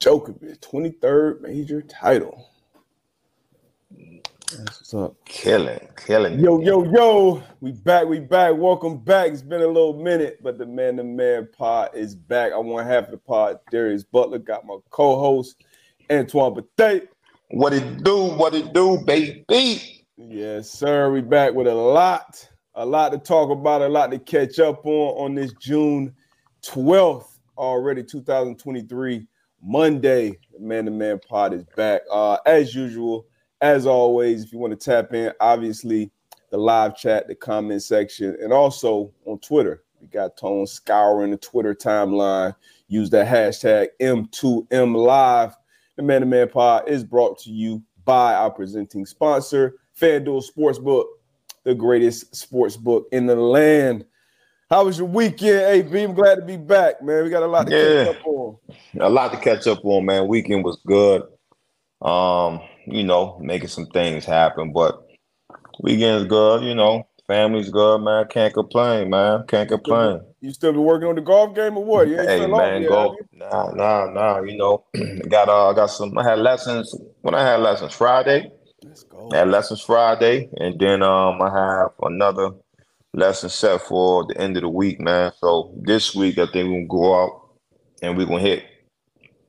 [0.00, 2.48] Djokovic, 23rd major title.
[3.90, 5.24] That's what's up.
[5.26, 6.40] Killing, killing.
[6.40, 7.42] Yo, yo, yo.
[7.60, 8.56] We back, we back.
[8.56, 9.30] Welcome back.
[9.30, 12.52] It's been a little minute, but the man to man pod is back.
[12.52, 13.60] I want half of the pod.
[13.70, 15.62] Darius Butler got my co-host,
[16.10, 17.02] Antoine Bethea.
[17.50, 18.24] What it do?
[18.36, 20.06] What it do, baby?
[20.16, 21.12] Yes, sir.
[21.12, 24.86] We back with a lot, a lot to talk about, a lot to catch up
[24.86, 26.14] on on this June
[26.64, 29.26] 12th already, 2023,
[29.62, 30.38] Monday.
[30.52, 32.02] The man to man pod is back.
[32.10, 33.26] Uh, as usual,
[33.60, 36.10] as always, if you want to tap in, obviously
[36.50, 39.84] the live chat, the comment section, and also on Twitter.
[40.00, 42.54] We got Tone scouring the Twitter timeline.
[42.88, 45.54] Use that hashtag M2M Live.
[45.96, 51.04] The Man to Man Pod is brought to you by our presenting sponsor, FanDuel Sportsbook,
[51.64, 54.04] the greatest sports book in the land.
[54.70, 56.00] How was your weekend, AB?
[56.00, 57.24] I'm glad to be back, man.
[57.24, 58.04] We got a lot to yeah.
[58.04, 58.56] catch up on.
[59.00, 60.28] A lot to catch up on, man.
[60.28, 61.22] Weekend was good.
[62.00, 64.72] Um, you know, making some things happen.
[64.72, 65.02] But
[65.80, 67.04] weekend's good, you know.
[67.26, 68.28] Family's good, man.
[68.28, 69.44] Can't complain, man.
[69.48, 70.20] Can't complain.
[70.40, 72.06] You still be working on the golf game or what?
[72.06, 73.16] You hey man, go.
[73.32, 74.40] Nah, nah, nah.
[74.40, 74.84] You know,
[75.28, 76.16] got uh, got some.
[76.16, 78.52] I had lessons when I had lessons Friday.
[78.84, 79.30] Let's go.
[79.32, 82.52] I had lessons Friday, and then um, I have another
[83.14, 85.32] lesson set for the end of the week, man.
[85.40, 87.48] So this week, I think we're gonna go out
[88.02, 88.64] and we're gonna hit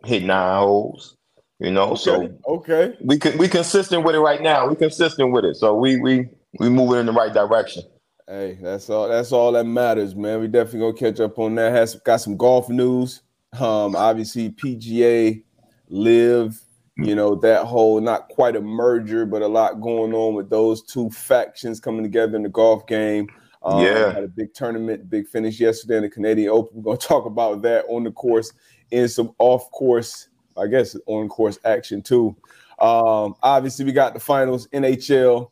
[0.06, 1.16] hit nine holes.
[1.60, 2.02] You know, okay.
[2.02, 4.68] so okay, we can we consistent with it right now.
[4.68, 6.28] We consistent with it, so we we
[6.60, 7.84] we moving in the right direction.
[8.28, 9.08] Hey, that's all.
[9.08, 10.40] That's all that matters, man.
[10.40, 11.72] We definitely gonna catch up on that.
[11.72, 13.22] Has got some golf news.
[13.60, 15.44] Um, obviously PGA,
[15.90, 16.58] LIV,
[16.96, 20.82] You know that whole not quite a merger, but a lot going on with those
[20.82, 23.28] two factions coming together in the golf game.
[23.64, 26.82] Um, yeah, had a big tournament, big finish yesterday in the Canadian Open.
[26.82, 28.54] We're gonna talk about that on the course
[28.92, 32.36] and some off course I guess on course action too.
[32.80, 35.50] Um, obviously, we got the finals, NHL,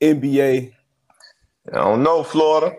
[0.00, 0.72] NBA.
[1.68, 2.76] I don't know, Florida.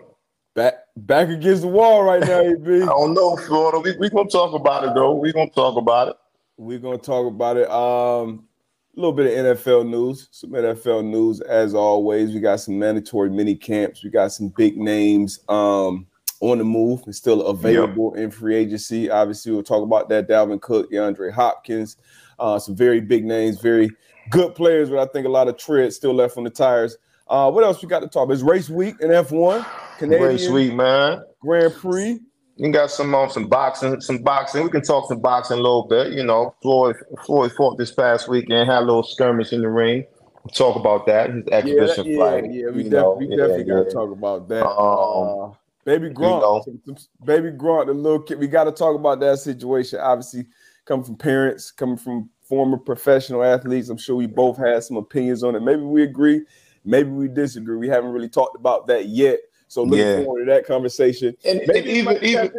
[0.54, 2.82] Back back against the wall right now, AB.
[2.82, 3.78] I don't know, Florida.
[3.78, 5.14] We we gonna talk about it though.
[5.14, 6.16] We're gonna talk about it.
[6.56, 7.70] We're gonna talk about it.
[7.70, 8.46] Um,
[8.94, 12.32] a little bit of NFL news, some NFL news as always.
[12.32, 14.04] We got some mandatory mini camps.
[14.04, 15.40] We got some big names.
[15.48, 16.06] Um,
[16.42, 18.24] on the move and still available yep.
[18.24, 19.08] in free agency.
[19.08, 20.28] Obviously, we'll talk about that.
[20.28, 21.96] Dalvin Cook, DeAndre Hopkins,
[22.40, 23.88] uh, some very big names, very
[24.30, 26.96] good players, but I think a lot of tread still left on the tires.
[27.28, 28.28] Uh, what else we got to talk?
[28.30, 29.64] It's race week in F1.
[29.98, 31.22] Canadian race week, man.
[31.40, 32.20] Grand Prix.
[32.56, 34.62] You got some on um, some boxing, some boxing.
[34.62, 36.12] We can talk some boxing a little bit.
[36.12, 40.04] You know, Floyd Floyd fought this past weekend, had a little skirmish in the ring.
[40.44, 41.30] We'll talk about that.
[41.30, 42.52] His exhibition yeah, fight.
[42.52, 44.66] Yeah, we, def- we definitely yeah, got to talk about that.
[44.66, 45.54] Um, uh,
[45.84, 46.96] Baby Gronk, you know.
[47.24, 48.38] baby Gronk, the little kid.
[48.38, 49.98] We got to talk about that situation.
[49.98, 50.46] Obviously,
[50.84, 53.88] coming from parents, coming from former professional athletes.
[53.88, 55.60] I'm sure we both had some opinions on it.
[55.60, 56.42] Maybe we agree,
[56.84, 57.76] maybe we disagree.
[57.76, 59.40] We haven't really talked about that yet.
[59.72, 60.22] So looking yeah.
[60.24, 61.34] forward to that conversation.
[61.44, 62.52] And, and even, even,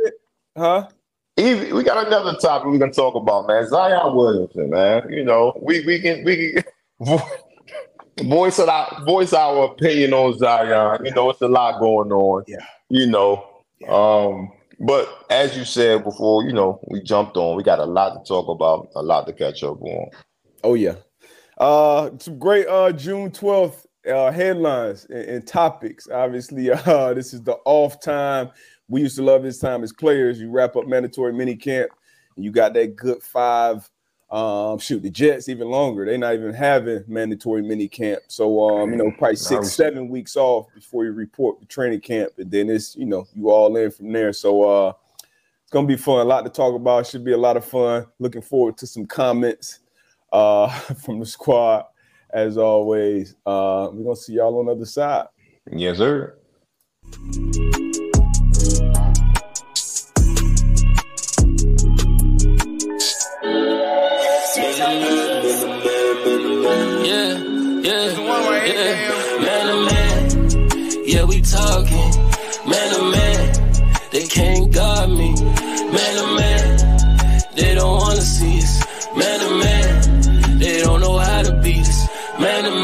[0.57, 0.87] huh?
[1.37, 3.67] Even, we got another topic we can talk about, man.
[3.67, 5.11] Zion Williamson, man.
[5.11, 7.19] You know, we we can we can
[8.29, 11.05] voice our voice our opinion on Zion.
[11.05, 12.43] You know, it's a lot going on.
[12.47, 13.43] Yeah you know.
[13.87, 17.57] Um, but as you said before, you know, we jumped on.
[17.57, 20.09] We got a lot to talk about, a lot to catch up on.
[20.63, 20.95] Oh yeah,
[21.57, 26.07] uh, some great uh June twelfth uh, headlines and, and, topics.
[26.09, 28.49] Obviously, uh, this is the off time.
[28.87, 30.39] We used to love this time as players.
[30.39, 31.91] You wrap up mandatory mini camp,
[32.35, 33.89] and you got that good five
[34.33, 36.05] um, shoot, the Jets even longer.
[36.05, 38.23] They're not even having mandatory mini camp.
[38.27, 42.31] So um, you know, probably six, seven weeks off before you report the training camp,
[42.39, 44.33] and then it's you know, you all in from there.
[44.33, 44.93] So uh
[45.61, 47.05] it's gonna be fun, a lot to talk about.
[47.05, 48.07] Should be a lot of fun.
[48.17, 49.81] Looking forward to some comments
[50.31, 50.67] uh
[51.05, 51.85] from the squad
[52.33, 55.27] as always, uh, we're gonna see y'all on the other side.
[55.71, 56.35] Yes, sir.
[67.05, 67.37] Yeah,
[67.83, 68.09] yeah,
[68.65, 71.03] yeah, man, man.
[71.05, 72.12] Yeah, we talking.
[82.43, 82.83] man of man.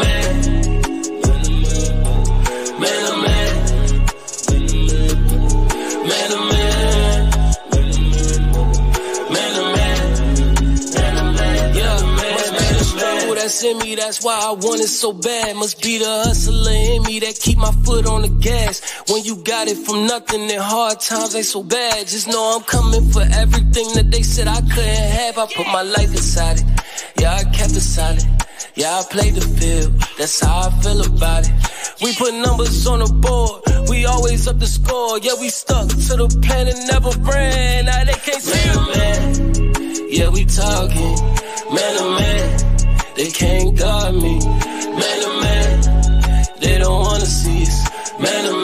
[2.80, 3.52] Man to man.
[6.08, 6.80] Man to man.
[9.34, 9.50] Man
[11.16, 11.76] to man.
[11.76, 12.34] Yeah, man.
[12.36, 15.56] Must be the struggle that's in me, that's why I want it so bad.
[15.58, 18.82] Must be the hustler in me that keep my foot on the gas.
[19.10, 22.08] When you got it from nothing, then hard times ain't so bad.
[22.08, 25.38] Just know I'm coming for everything that they said I couldn't have.
[25.38, 26.79] I put my life inside it.
[27.18, 28.26] Yeah, I kept it solid.
[28.76, 29.94] Yeah, I played the field.
[30.18, 31.52] That's how I feel about it.
[32.02, 33.90] We put numbers on the board.
[33.90, 35.20] We always up the score.
[35.20, 37.86] Yeah, we stuck to the plan and never ran.
[37.86, 40.10] Now they can't see man, man.
[40.10, 41.16] Yeah, we talking.
[41.76, 43.16] Man man.
[43.16, 44.40] They can't guard me.
[44.40, 46.50] Man man.
[46.60, 47.90] They don't wanna see us.
[48.20, 48.59] Man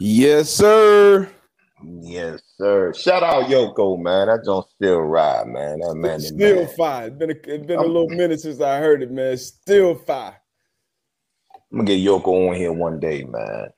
[0.00, 1.28] Yes, sir.
[2.00, 2.92] Yes, sir.
[2.94, 4.28] Shout out Yoko, man.
[4.28, 5.80] That don't still ride, man.
[5.80, 6.68] That man it's still man.
[6.76, 7.06] fire.
[7.06, 9.36] It's been a, it's been a little minute since I heard it, man.
[9.36, 10.36] still fire.
[11.72, 13.68] I'm gonna get Yoko on here one day, man.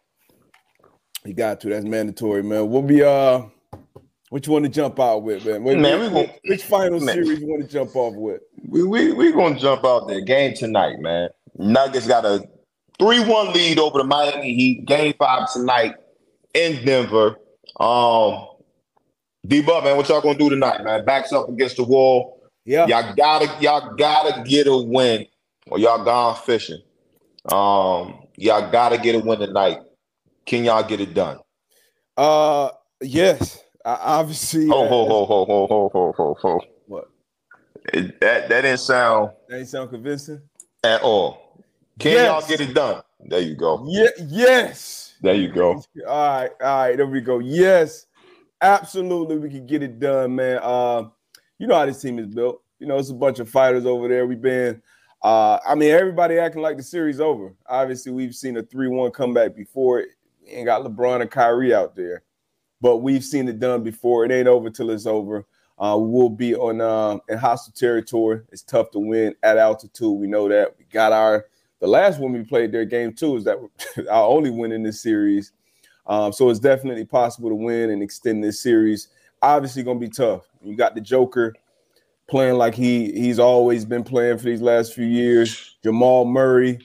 [1.24, 1.68] You got to.
[1.68, 2.68] That's mandatory, man.
[2.70, 3.42] We'll be uh
[4.30, 5.64] what you want to jump out with, man?
[5.64, 7.14] What, man, we gonna, which final man.
[7.14, 8.40] series you want to jump off with?
[8.66, 10.20] We we we gonna jump out there.
[10.20, 11.30] Game tonight, man.
[11.58, 12.46] Nuggets got a
[12.98, 14.86] three-one lead over the Miami Heat.
[14.86, 15.96] Game five tonight
[16.54, 17.36] in Denver.
[17.78, 18.46] Um,
[19.46, 21.04] D Buck, man, what y'all gonna do tonight, man?
[21.04, 22.42] Backs up against the wall.
[22.64, 25.26] Yeah, y'all gotta y'all gotta get a win,
[25.68, 26.82] or y'all gone fishing.
[27.46, 29.78] Um, y'all gotta get a win tonight.
[30.44, 31.38] Can y'all get it done?
[32.16, 32.70] Uh,
[33.00, 33.62] yes.
[33.84, 34.66] I obviously.
[34.66, 36.60] Ho ho ho ho ho ho ho ho ho.
[36.86, 37.08] What?
[37.94, 39.30] It, that that didn't sound.
[39.48, 40.42] That didn't sound convincing
[40.84, 41.64] at all.
[41.98, 42.26] Can yes.
[42.26, 43.02] y'all get it done?
[43.20, 43.86] There you go.
[43.88, 44.08] Yeah.
[44.28, 45.09] Yes.
[45.22, 45.82] There you go.
[46.06, 47.40] All right, all right, there we go.
[47.40, 48.06] Yes,
[48.62, 50.60] absolutely, we can get it done, man.
[50.62, 51.08] Uh,
[51.58, 52.62] you know how this team is built.
[52.78, 54.26] You know, it's a bunch of fighters over there.
[54.26, 54.80] We've been,
[55.22, 57.54] uh, I mean, everybody acting like the series over.
[57.66, 60.04] Obviously, we've seen a three-one comeback before.
[60.42, 62.22] We ain't got LeBron and Kyrie out there,
[62.80, 64.24] but we've seen it done before.
[64.24, 65.46] It ain't over till it's over.
[65.78, 68.40] Uh, we will be on uh, in hostile territory.
[68.50, 70.18] It's tough to win at altitude.
[70.18, 70.74] We know that.
[70.78, 71.46] We got our
[71.80, 73.58] the last one we played their game two is that
[74.10, 75.52] our only win in this series.
[76.06, 79.08] Um, so it's definitely possible to win and extend this series.
[79.42, 80.42] Obviously, going to be tough.
[80.62, 81.54] You got the Joker
[82.28, 85.76] playing like he he's always been playing for these last few years.
[85.82, 86.78] Jamal Murray,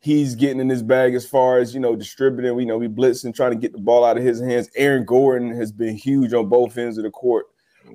[0.00, 2.54] he's getting in his bag as far as you know distributing.
[2.54, 4.70] We know we blitzing, trying to get the ball out of his hands.
[4.76, 7.46] Aaron Gordon has been huge on both ends of the court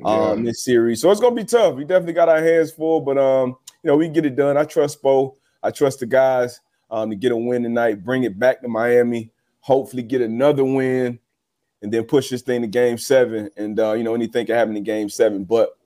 [0.05, 0.51] um, yeah.
[0.51, 1.75] this series, so it's gonna be tough.
[1.75, 4.57] We definitely got our hands full, but um, you know we get it done.
[4.57, 5.35] I trust Spo.
[5.63, 6.59] I trust the guys
[6.89, 11.19] um, to get a win tonight, bring it back to Miami, hopefully get another win,
[11.81, 13.49] and then push this thing to game seven.
[13.57, 15.43] And, uh, you know, anything can happen in game seven.
[15.43, 15.77] But,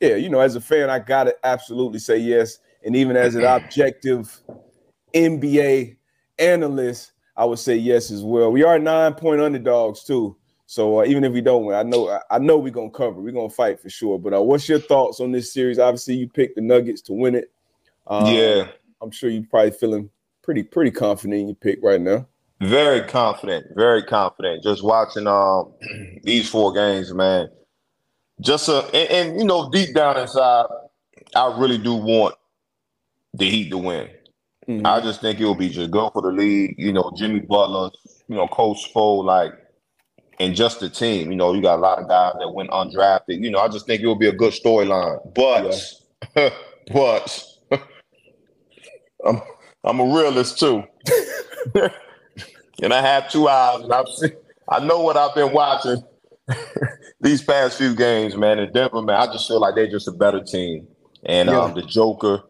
[0.00, 2.58] yeah, you know, as a fan, I got to absolutely say yes.
[2.84, 4.40] And even as an objective
[5.14, 5.96] NBA
[6.38, 8.50] analyst, I would say yes as well.
[8.50, 10.36] We are nine point underdogs, too.
[10.72, 13.20] So uh, even if we don't win, I know I know we're gonna cover.
[13.20, 14.18] We're gonna fight for sure.
[14.18, 15.78] But uh, what's your thoughts on this series?
[15.78, 17.52] Obviously, you picked the Nuggets to win it.
[18.06, 18.68] Um, yeah,
[19.02, 20.10] I'm sure you're probably feeling
[20.42, 22.26] pretty pretty confident in your pick right now.
[22.60, 24.62] Very confident, very confident.
[24.62, 25.72] Just watching um
[26.22, 27.48] these four games, man.
[28.40, 30.66] Just a and, and, you know, deep down inside,
[31.34, 32.36] I really do want
[33.34, 34.08] the Heat to win.
[34.68, 34.86] Mm-hmm.
[34.86, 36.76] I just think it will be just go for the lead.
[36.78, 37.90] You know, Jimmy Butler,
[38.28, 39.52] you know, Coach Spo, like,
[40.38, 41.30] and just the team.
[41.30, 43.42] You know, you got a lot of guys that went undrafted.
[43.42, 45.34] You know, I just think it will be a good storyline.
[45.34, 45.74] But,
[46.36, 46.50] yeah.
[46.92, 47.44] but
[49.26, 49.40] I'm
[49.84, 50.84] I'm a realist too,
[52.82, 54.32] and I have two eyes, and I've seen,
[54.68, 56.02] I know what I've been watching
[57.20, 58.58] these past few games, man.
[58.58, 60.86] And Denver, man, I just feel like they're just a better team,
[61.24, 61.60] and yeah.
[61.60, 62.42] um, the Joker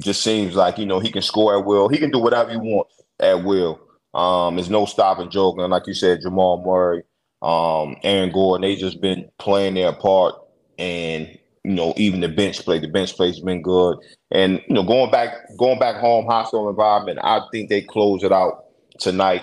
[0.00, 1.88] just seems like you know he can score at will.
[1.88, 3.80] He can do whatever he wants at will.
[4.14, 7.02] Um, there's no stopping Joker, and like you said, Jamal Murray,
[7.42, 10.34] um, Aaron Gordon, they just been playing their part,
[10.78, 12.78] and you know, even the bench play.
[12.78, 13.96] The bench play's been good.
[14.30, 17.18] And you know, going back, going back home, hostile environment.
[17.22, 18.66] I think they close it out
[19.00, 19.42] tonight.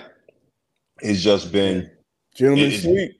[1.00, 1.90] It's just been
[2.34, 3.12] gentlemen it, sweet.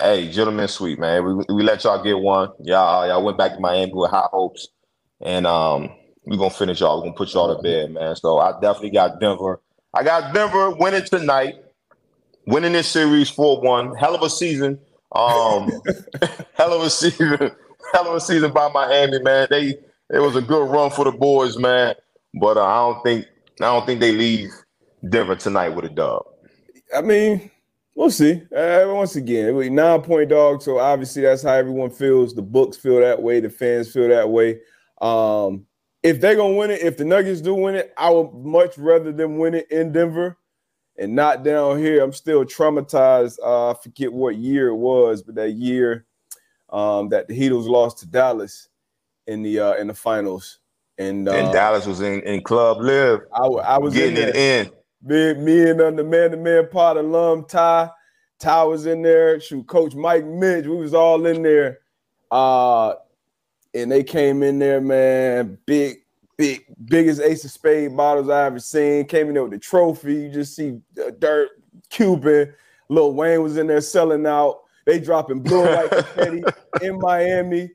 [0.00, 1.24] Hey, gentlemen sweet, man.
[1.24, 2.50] We, we let y'all get one.
[2.64, 4.68] Y'all y'all went back to Miami with high hopes,
[5.20, 5.90] and um,
[6.24, 6.98] we're gonna finish y'all.
[6.98, 8.16] We're gonna put y'all to bed, man.
[8.16, 9.60] So I definitely got Denver.
[9.92, 11.56] I got Denver winning tonight,
[12.46, 13.94] winning this series four one.
[13.94, 14.78] Hell of a season.
[15.12, 15.70] Um,
[16.54, 17.52] hell of a season
[17.96, 19.46] hell of a season by Miami, man.
[19.50, 19.78] They
[20.10, 21.94] it was a good run for the boys, man.
[22.40, 23.26] but uh, I don't think
[23.60, 24.50] I don't think they leave
[25.08, 26.24] Denver tonight with a dub.
[26.94, 27.50] I mean,
[27.94, 28.42] we'll see.
[28.54, 32.34] Uh, once again, we nine point dog, so obviously that's how everyone feels.
[32.34, 33.40] The books feel that way.
[33.40, 34.60] The fans feel that way.
[35.00, 35.66] Um,
[36.02, 39.10] if they're gonna win it, if the Nuggets do win it, I would much rather
[39.10, 40.38] them win it in Denver
[40.98, 42.02] and not down here.
[42.02, 43.38] I'm still traumatized.
[43.42, 46.05] Uh, I forget what year it was, but that year
[46.76, 48.68] um, that the Heatles lost to Dallas
[49.26, 50.58] in the uh, in the finals.
[50.98, 53.20] And, uh, and Dallas was in, in Club LIV.
[53.34, 54.70] I, I was getting in it in.
[55.02, 57.90] Me, me and uh, the man to man part alum Ty.
[58.38, 59.40] Ty was in there.
[59.40, 60.66] Shoot, Coach Mike Mitch.
[60.66, 61.80] We was all in there.
[62.30, 62.94] Uh,
[63.74, 65.58] and they came in there, man.
[65.66, 65.98] Big,
[66.36, 69.06] big, biggest ace of spade bottles I ever seen.
[69.06, 70.14] Came in there with the trophy.
[70.14, 71.50] You just see uh, Dirk,
[71.88, 72.54] Cuban.
[72.88, 74.60] Lil Wayne was in there selling out.
[74.86, 76.44] They dropping blue and white confetti
[76.82, 77.70] in Miami.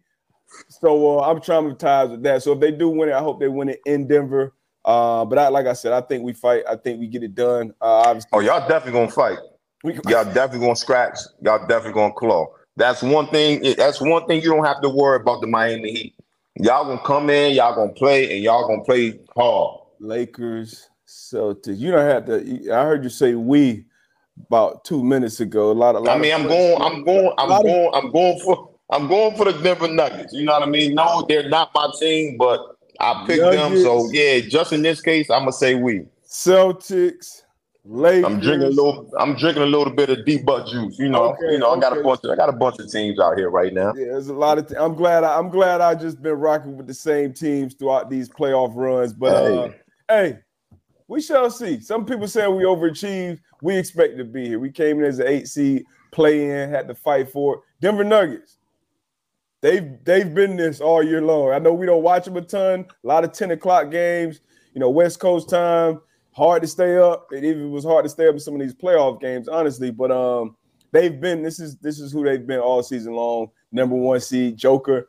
[0.69, 2.43] So uh, I'm traumatized with that.
[2.43, 4.53] So if they do win it, I hope they win it in Denver.
[4.83, 6.63] Uh, but I, like I said, I think we fight.
[6.67, 7.71] I think we get it done.
[7.81, 8.29] Uh, obviously.
[8.33, 9.37] Oh, y'all definitely gonna fight.
[9.83, 11.17] Y'all definitely gonna scratch.
[11.41, 12.47] Y'all definitely gonna claw.
[12.77, 13.75] That's one thing.
[13.77, 16.15] That's one thing you don't have to worry about the Miami Heat.
[16.57, 19.79] Y'all gonna come in, y'all gonna play, and y'all gonna play hard.
[19.99, 21.77] Lakers, Celtics.
[21.77, 22.71] You don't have to.
[22.71, 23.85] I heard you say we
[24.47, 25.71] about two minutes ago.
[25.71, 26.07] A lot of.
[26.07, 26.81] I mean, I'm going.
[26.81, 27.33] I'm going.
[27.37, 27.91] I'm going.
[27.93, 28.69] I'm going for.
[28.89, 30.33] I'm going for the Denver Nuggets.
[30.33, 30.95] You know what I mean?
[30.95, 32.59] No, they're not my team, but
[32.99, 33.61] I picked Nuggets.
[33.61, 33.81] them.
[33.81, 36.05] So yeah, just in this case, I'm gonna say we.
[36.27, 37.43] Celtics,
[37.83, 38.25] Lakers.
[38.25, 39.09] I'm drinking a little.
[39.17, 40.97] I'm drinking a little bit of deep butt juice.
[40.99, 41.33] You know.
[41.33, 41.71] Okay, you know.
[41.71, 41.85] Okay.
[41.85, 42.21] I got a bunch.
[42.23, 43.93] Of, I got a bunch of teams out here right now.
[43.95, 44.67] Yeah, there's a lot of.
[44.67, 45.23] T- I'm glad.
[45.23, 49.13] I, am glad I just been rocking with the same teams throughout these playoff runs.
[49.13, 49.69] But hey, uh,
[50.09, 50.39] hey
[51.11, 51.79] we shall see.
[51.79, 53.39] Some people say we overachieved.
[53.61, 54.59] We expect to be here.
[54.59, 57.61] We came in as an eight seed, play in, had to fight for it.
[57.81, 58.57] Denver Nuggets
[59.61, 61.51] they've they've been this all year long.
[61.51, 62.85] I know we don't watch them a ton.
[63.03, 64.41] A lot of ten o'clock games.
[64.73, 66.01] You know, West Coast time.
[66.33, 67.27] Hard to stay up.
[67.31, 69.91] It even was hard to stay up in some of these playoff games, honestly.
[69.91, 70.55] But um,
[70.91, 71.43] they've been.
[71.43, 73.51] This is this is who they've been all season long.
[73.71, 75.07] Number one seed, Joker.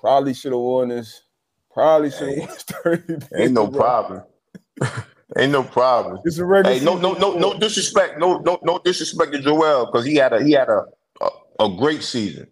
[0.00, 1.22] Probably should have won this.
[1.70, 3.26] Probably should have won thirty.
[3.36, 4.22] Ain't no problem.
[5.38, 6.20] Ain't no problem.
[6.24, 6.78] It's a regular.
[6.78, 8.18] Hey, no, no, no, no disrespect.
[8.18, 10.84] No, no, no disrespect to Joel because he had a he had a,
[11.20, 12.46] a a great season,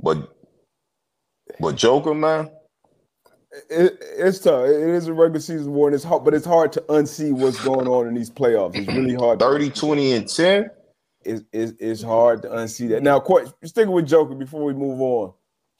[0.00, 0.34] but
[1.60, 2.50] but Joker, man,
[3.70, 4.66] it, it's tough.
[4.66, 7.62] It is a regular season war, and it's hard, but it's hard to unsee what's
[7.64, 8.76] going on in these playoffs.
[8.76, 9.40] It's really hard.
[9.40, 10.70] 30, 20, and 10.
[11.24, 13.02] It's, it's, it's hard to unsee that.
[13.02, 15.32] Now, quite, sticking with Joker before we move on,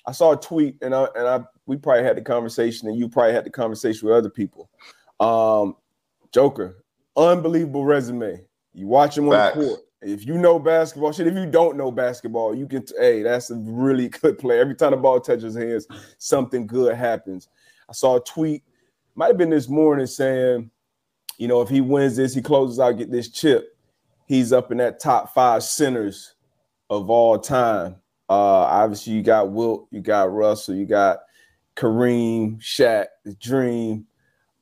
[0.06, 3.08] I saw a tweet, and I and I we probably had the conversation, and you
[3.08, 4.70] probably had the conversation with other people.
[5.20, 5.76] Um,
[6.32, 6.84] Joker,
[7.16, 8.44] unbelievable resume.
[8.74, 9.56] You watch him on Facts.
[9.56, 9.80] the court.
[10.00, 11.26] If you know basketball, shit.
[11.26, 12.84] If you don't know basketball, you can.
[12.98, 14.60] Hey, that's a really good play.
[14.60, 15.86] Every time the ball touches hands,
[16.18, 17.48] something good happens.
[17.88, 18.62] I saw a tweet,
[19.14, 20.70] might have been this morning, saying,
[21.38, 23.76] you know, if he wins this, he closes out, get this chip.
[24.26, 26.34] He's up in that top five centers
[26.90, 27.96] of all time.
[28.28, 31.20] Uh, obviously, you got Wilt, you got Russell, you got
[31.76, 34.06] Kareem, Shaq, the Dream.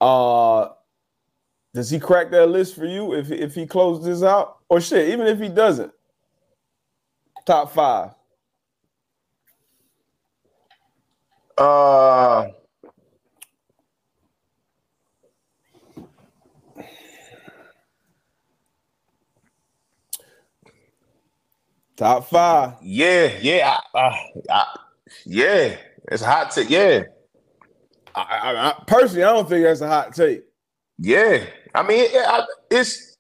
[0.01, 0.69] Uh,
[1.77, 4.61] does he crack that list for you if if he closes this out?
[4.71, 5.93] Or shit, even if he doesn't.
[7.45, 8.13] Top five.
[11.59, 12.47] Uh
[21.95, 22.75] Top five.
[22.81, 24.77] Yeah, yeah, I, I,
[25.27, 25.77] yeah.
[26.11, 26.71] It's a hot take.
[26.71, 27.03] Yeah.
[28.15, 30.45] I, personally, I don't think that's a hot take.
[30.99, 31.45] Yeah,
[31.77, 33.17] I mean, it, it's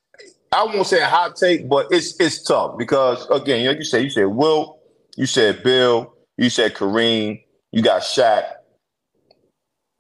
[0.53, 3.85] I won't say a hot take, but it's it's tough because again, you know, you
[3.85, 4.79] said you said Wilt,
[5.17, 8.45] you said Bill, you said Kareem, you got Shaq,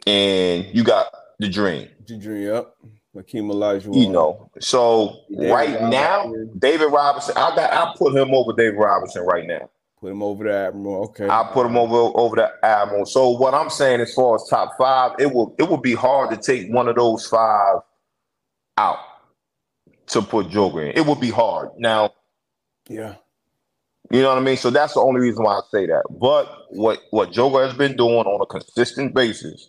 [0.06, 1.08] and you got
[1.38, 1.88] the Dream.
[2.06, 2.74] The Dream, yep.
[3.14, 3.94] Hakeem Olajuwon.
[3.94, 5.90] You know, so David right Robinson.
[5.90, 9.68] now, David Robinson, I got I put him over David Robinson right now.
[10.00, 11.04] Put him over the Admiral.
[11.04, 11.28] Okay.
[11.28, 13.06] I put him over over the Admiral.
[13.06, 16.30] So what I'm saying as far as top five, it will it would be hard
[16.30, 17.78] to take one of those five
[18.78, 18.98] out
[20.08, 20.96] to put Joker in.
[20.96, 21.70] It would be hard.
[21.78, 22.12] Now,
[22.88, 23.16] yeah.
[24.10, 24.56] You know what I mean?
[24.56, 26.04] So that's the only reason why I say that.
[26.10, 29.68] But what what Joker has been doing on a consistent basis,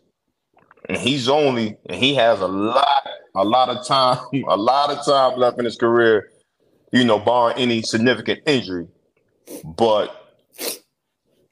[0.88, 5.04] and he's only and he has a lot, a lot of time, a lot of
[5.06, 6.30] time left in his career,
[6.92, 8.88] you know, barring any significant injury.
[9.64, 10.14] But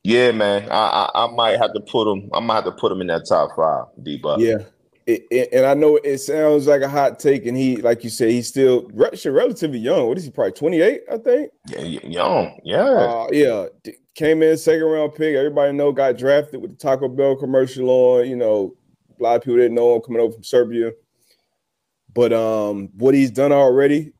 [0.03, 2.29] yeah, man, I, I, I might have to put him.
[2.35, 3.85] I might have to put him in that top five.
[4.03, 4.19] D.
[4.21, 4.59] But yeah,
[5.07, 8.09] it, it, and I know it sounds like a hot take, and he, like you
[8.09, 10.07] said, he's still relatively young.
[10.07, 10.31] What is he?
[10.31, 11.51] Probably twenty eight, I think.
[11.67, 12.59] Yeah, young.
[12.63, 13.67] Yeah, uh, yeah.
[14.15, 15.35] Came in second round pick.
[15.35, 18.27] Everybody know got drafted with the Taco Bell commercial on.
[18.27, 18.75] You know,
[19.19, 20.91] A lot of people didn't know him coming over from Serbia.
[22.13, 24.13] But um, what he's done already,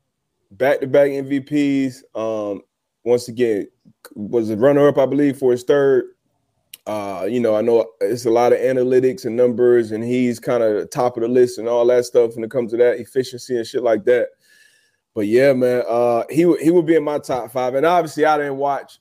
[0.52, 2.02] back to back MVPs.
[2.14, 2.60] Um,
[3.04, 3.66] once again,
[4.14, 6.04] was a runner up, I believe, for his third.
[6.86, 10.62] Uh, you know, I know it's a lot of analytics and numbers, and he's kind
[10.62, 13.56] of top of the list and all that stuff when it comes to that efficiency
[13.56, 14.28] and shit like that.
[15.12, 18.36] But yeah, man, uh, he he would be in my top five, and obviously I
[18.36, 18.98] didn't watch.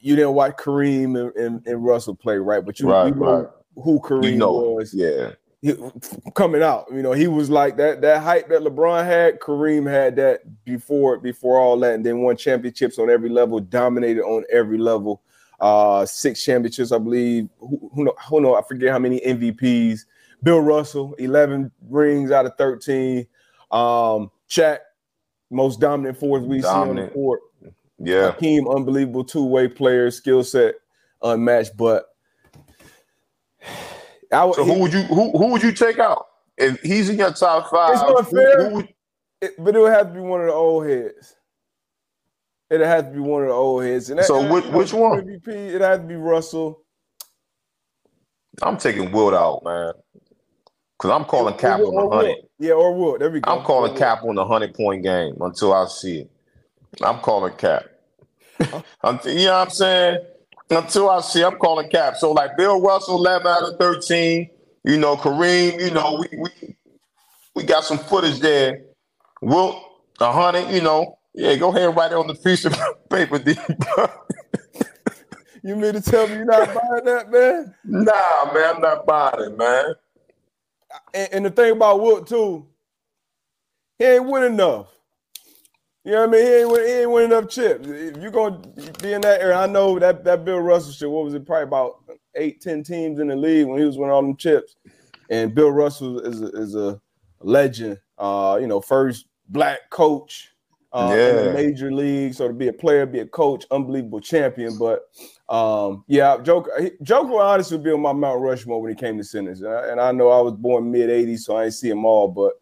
[0.00, 2.64] You didn't watch Kareem and, and, and Russell play, right?
[2.64, 3.48] But you, right, you know right.
[3.84, 4.94] who Kareem you know, was.
[4.94, 5.74] Yeah, he,
[6.34, 6.86] coming out.
[6.90, 9.40] You know, he was like that that hype that LeBron had.
[9.40, 14.22] Kareem had that before before all that, and then won championships on every level, dominated
[14.22, 15.20] on every level.
[15.60, 17.48] Uh, six championships, I believe.
[17.58, 18.14] Who, who know?
[18.28, 18.54] Who know?
[18.54, 20.00] I forget how many MVPs.
[20.42, 23.26] Bill Russell, eleven rings out of thirteen.
[23.70, 24.78] Um, Shaq,
[25.50, 26.96] most dominant fourth we dominant.
[26.96, 27.40] see on the court.
[27.98, 30.76] Yeah, Hakeem, unbelievable two way player, skill set
[31.22, 32.06] unmatched, but
[34.32, 36.26] I, so who would you who who would you take out
[36.56, 37.94] if he's in your top five?
[37.94, 38.88] It's not fair, who, who would,
[39.42, 41.36] it, but it would have to be one of the old heads.
[42.70, 44.10] It has to be one of the old heads.
[44.10, 45.20] And so which, which one?
[45.22, 46.84] MVP, it has to be Russell.
[48.62, 49.92] I'm taking Wilt out, man.
[50.98, 52.36] Cause I'm calling cap on the hundred.
[52.58, 53.20] Yeah, or Wilt.
[53.20, 53.50] There we go.
[53.50, 56.30] I'm calling cap on the hundred point game until I see it.
[57.02, 57.84] I'm calling cap.
[59.02, 60.18] I'm, you know what I'm saying?
[60.70, 62.16] until I see, I'm calling cap.
[62.16, 64.48] So like Bill Russell, 11 out of 13.
[64.84, 66.76] You know, Kareem, you know, we we,
[67.54, 68.82] we got some footage there.
[69.42, 69.76] Wilt,
[70.18, 71.18] hundred, you know.
[71.34, 72.76] Yeah, go ahead and write it on the piece of
[73.10, 73.56] paper, D.
[75.62, 77.74] you mean to tell me you're not buying that, man?
[77.84, 79.94] Nah, man, I'm not buying it, man.
[81.14, 82.66] And, and the thing about Wilt, too,
[83.98, 84.88] he ain't win enough.
[86.04, 86.46] You know what I mean?
[86.46, 87.86] He ain't, win, he ain't win enough chips.
[87.86, 91.10] If you're going to be in that area, I know that, that Bill Russell shit,
[91.10, 91.46] what was it?
[91.46, 94.76] Probably about eight, ten teams in the league when he was winning all them chips.
[95.28, 97.00] And Bill Russell is a, is a
[97.40, 97.98] legend.
[98.18, 100.49] Uh, you know, first black coach
[100.92, 101.28] uh, yeah.
[101.28, 102.34] in the major league.
[102.34, 104.76] So to be a player, be a coach, unbelievable champion.
[104.78, 105.08] But
[105.48, 109.24] um, yeah, Joker, Joker honestly would be on my Mount Rushmore when he came to
[109.24, 109.62] Sinners.
[109.62, 112.04] And I, and I know I was born mid 80s, so I ain't see him
[112.04, 112.54] all, but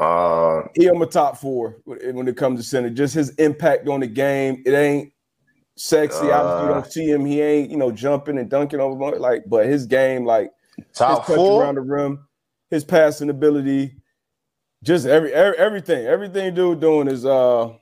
[0.00, 2.90] uh, he on my top four when it comes to center.
[2.90, 4.62] Just his impact on the game.
[4.64, 5.12] It ain't
[5.76, 6.30] sexy.
[6.30, 7.24] Uh, Obviously, you don't see him.
[7.24, 10.50] He ain't you know jumping and dunking over like, but his game like
[10.94, 12.28] top his four around the rim,
[12.70, 13.96] his passing ability,
[14.82, 17.72] just every, every everything, everything dude doing is uh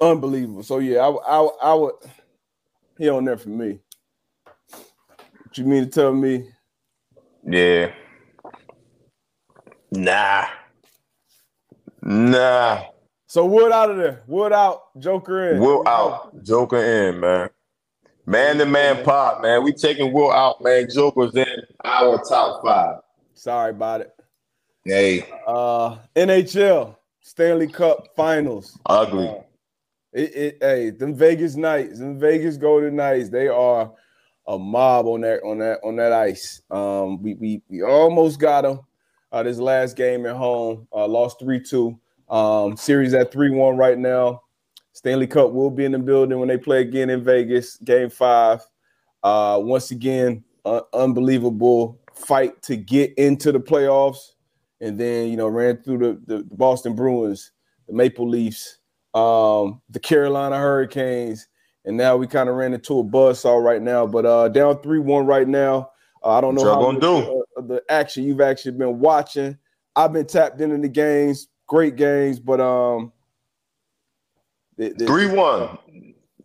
[0.00, 0.62] unbelievable.
[0.62, 1.94] So yeah, I I, I would
[2.98, 3.80] he on there for me.
[4.70, 6.48] What you mean to tell me?
[7.44, 7.92] Yeah.
[9.90, 10.46] Nah.
[12.02, 12.82] Nah.
[13.26, 14.22] So Wood out of there.
[14.26, 14.98] Wood out.
[14.98, 15.60] Joker in.
[15.60, 16.42] Wood out.
[16.42, 17.50] Joker in, man.
[18.26, 19.64] Man to man pop, man.
[19.64, 20.88] We taking Will out, man.
[20.92, 21.46] Joker's in
[21.84, 22.98] our top five.
[23.34, 24.12] Sorry about it.
[24.84, 25.26] Hey.
[25.46, 28.78] Uh NHL Stanley Cup Finals.
[28.86, 29.28] Ugly.
[29.28, 29.42] Uh,
[30.12, 33.92] it, it, hey, them Vegas Knights, them Vegas Golden Knights, they are
[34.46, 36.62] a mob on that on that on that ice.
[36.70, 38.80] Um, we we we almost got them
[39.30, 40.88] uh, this last game at home.
[40.92, 41.98] Uh, lost 3 2.
[42.28, 44.42] Um, series at 3 1 right now.
[44.92, 48.60] Stanley Cup will be in the building when they play again in Vegas, game five.
[49.22, 54.32] Uh, once again, uh, unbelievable fight to get into the playoffs.
[54.80, 57.52] And then, you know, ran through the, the, the Boston Bruins,
[57.86, 58.78] the Maple Leafs,
[59.14, 61.48] um, the Carolina Hurricanes.
[61.84, 64.98] And now we kind of ran into a buzzsaw right now, but uh, down 3
[64.98, 65.90] 1 right now.
[66.22, 67.44] Uh, I don't know how gonna do.
[67.56, 69.56] Uh, the action you've actually been watching.
[69.96, 73.12] I've been tapped into the games, great games, but um,
[74.78, 75.78] three one.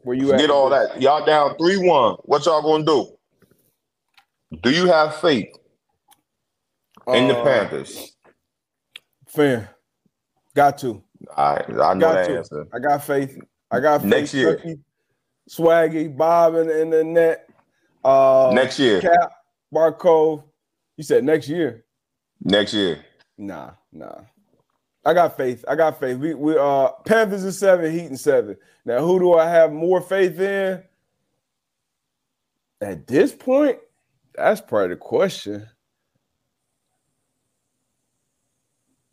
[0.01, 1.01] Where you get all that?
[1.01, 2.15] Y'all down three one.
[2.23, 3.17] What y'all gonna do?
[4.61, 5.53] Do you have faith
[7.07, 8.14] in uh, the Panthers?
[9.35, 9.67] Fan,
[10.55, 11.03] got to.
[11.35, 12.37] I I know got that to.
[12.37, 12.67] answer.
[12.73, 13.37] I got faith.
[13.71, 14.09] I got faith.
[14.09, 14.61] next year.
[15.49, 17.49] Swaggy, Bob, in, the net.
[18.03, 19.01] Uh, next year.
[19.01, 19.31] Cap,
[19.73, 20.43] Barcove.
[20.97, 21.85] You said next year.
[22.41, 23.03] Next year.
[23.37, 24.21] Nah, nah.
[25.03, 25.63] I got faith.
[25.67, 26.17] I got faith.
[26.17, 28.57] We we uh Panthers in seven, Heat in seven.
[28.85, 30.81] Now, who do I have more faith in?
[32.81, 33.77] At this point,
[34.33, 35.67] that's probably the question.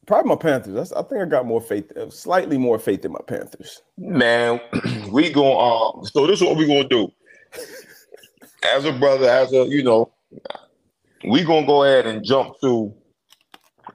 [0.07, 0.75] Probably my Panthers.
[0.75, 3.83] That's, I think I got more faith, slightly more faith in my Panthers.
[3.97, 4.61] Man,
[5.11, 7.09] we going uh so this is what we gonna do.
[8.65, 10.12] As a brother, as a you know,
[11.29, 12.93] we gonna go ahead and jump to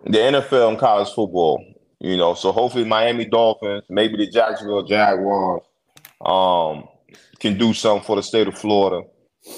[0.06, 1.64] the NFL and college football.
[2.00, 5.64] You know, so hopefully Miami Dolphins, maybe the Jacksonville Jaguars,
[6.26, 6.88] um,
[7.40, 9.06] can do something for the state of Florida.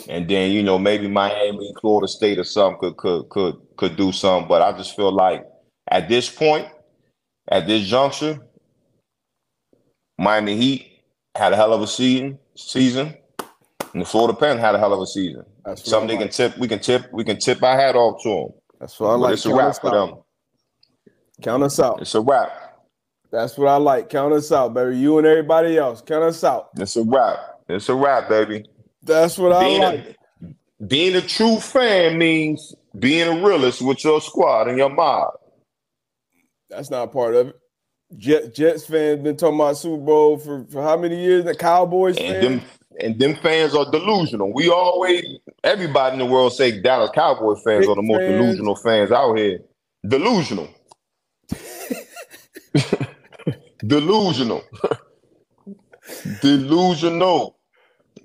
[0.09, 4.11] and then you know maybe Miami, Florida State, or something could could could could do
[4.11, 4.47] something.
[4.47, 5.45] But I just feel like
[5.89, 6.67] at this point,
[7.47, 8.39] at this juncture,
[10.17, 11.03] Miami Heat
[11.35, 12.37] had a hell of a season.
[12.55, 13.15] Season,
[13.93, 15.45] and the Florida Pen had a hell of a season.
[15.63, 16.57] That's Something they can tip.
[16.57, 17.11] We can tip.
[17.13, 18.47] We can tip our hat off to them.
[18.79, 19.33] That's what I like.
[19.33, 20.15] It's a wrap for them.
[21.41, 22.01] Count us out.
[22.01, 22.51] It's a wrap.
[23.31, 24.09] That's what I like.
[24.09, 24.97] Count us out, baby.
[24.97, 26.01] You and everybody else.
[26.01, 26.69] Count us out.
[26.77, 27.61] It's a wrap.
[27.69, 28.65] It's a wrap, baby.
[29.03, 30.17] That's what being I like.
[30.41, 35.29] A, being a true fan means being a realist with your squad and your mob.
[36.69, 37.55] That's not part of it.
[38.17, 41.45] Jet, Jets fans been talking about Super Bowl for, for how many years?
[41.45, 42.43] The Cowboys and fans?
[42.43, 42.61] them
[43.01, 44.51] and them fans are delusional.
[44.51, 45.23] We always
[45.63, 48.41] everybody in the world say Dallas Cowboy fans Big are the most fans.
[48.41, 49.59] delusional fans out here.
[50.07, 50.67] Delusional.
[53.85, 54.63] delusional.
[56.41, 57.57] delusional.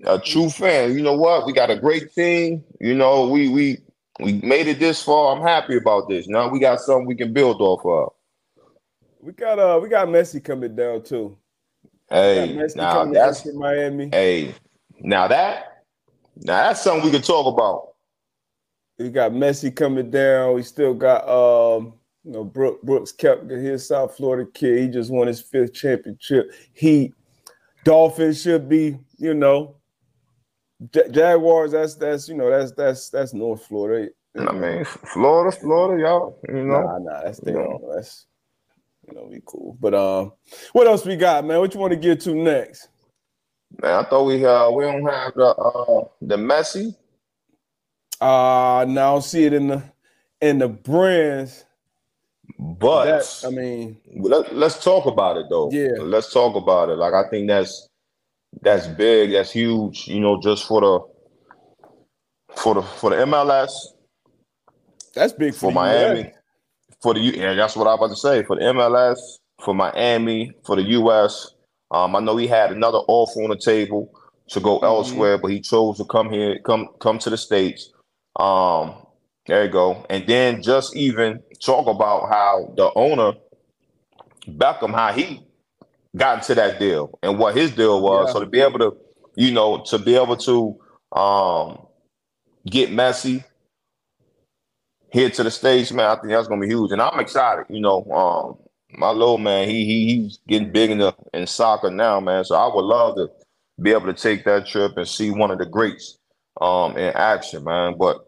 [0.07, 0.95] A true fan.
[0.95, 1.47] You know what?
[1.47, 2.65] We got a great team.
[2.81, 3.79] You know, we we
[4.21, 5.37] we made it this far.
[5.37, 6.27] I'm happy about this.
[6.27, 8.13] Now we got something we can build off of.
[9.25, 11.39] We got uh we got Messi coming down too.
[12.11, 14.11] Hey, now that's Miami.
[14.13, 14.55] Hey,
[15.01, 15.85] now that
[16.37, 17.95] now that's something we can talk about.
[18.99, 20.55] We got Messi coming down.
[20.55, 24.79] We still got um you know Brooke, Brooks Koepka's South Florida kid.
[24.79, 26.53] He just won his fifth championship.
[26.75, 27.15] He
[27.83, 29.77] Dolphins should be you know
[31.11, 31.73] Jaguars.
[31.73, 34.11] That's that's you know that's that's that's North Florida.
[34.37, 36.39] I mean Florida, Florida, y'all.
[36.47, 37.81] You know, nah, nah, that's you know.
[37.95, 38.27] that's
[39.09, 39.77] you know, be cool.
[39.81, 40.33] But um,
[40.73, 41.59] what else we got, man?
[41.59, 42.88] What you want to get to next?
[43.83, 46.95] Man, I thought we uh we don't have the uh the Messi.
[48.21, 49.83] Uh now see it in the
[50.40, 51.64] in the brands.
[52.59, 55.71] But that, I mean, let, let's talk about it though.
[55.73, 56.97] Yeah, let's talk about it.
[56.97, 57.88] Like I think that's
[58.61, 59.33] that's big.
[59.33, 60.07] That's huge.
[60.07, 63.73] You know, just for the for the for the MLS.
[65.14, 66.33] That's big for, for Miami
[67.05, 69.19] for the yeah, that's what I was about to say for the MLS,
[69.62, 71.55] for Miami, for the US.
[71.90, 74.11] Um, I know he had another offer on the table
[74.49, 74.87] to go mm-hmm.
[74.87, 77.93] elsewhere, but he chose to come here, come come to the states.
[78.37, 78.95] Um,
[79.47, 80.07] there you go.
[80.09, 83.35] And then just even talk about how the owner
[84.49, 85.47] Beckham, how he
[86.17, 88.29] got into that deal and what his deal was.
[88.29, 88.33] Yeah.
[88.33, 88.97] So to be able to,
[89.37, 90.81] you know, to be able to
[91.12, 91.87] um,
[92.67, 93.45] get Messi
[95.14, 96.90] here to the stage, man, I think that's gonna be huge.
[96.90, 98.05] And I'm excited, you know.
[98.11, 98.59] Um,
[98.98, 102.44] my little man, he he he's getting big in the in soccer now, man.
[102.44, 103.29] So I would love to
[103.81, 106.18] be able to take that trip and see one of the greats
[106.61, 107.94] um in action, man.
[107.96, 108.27] But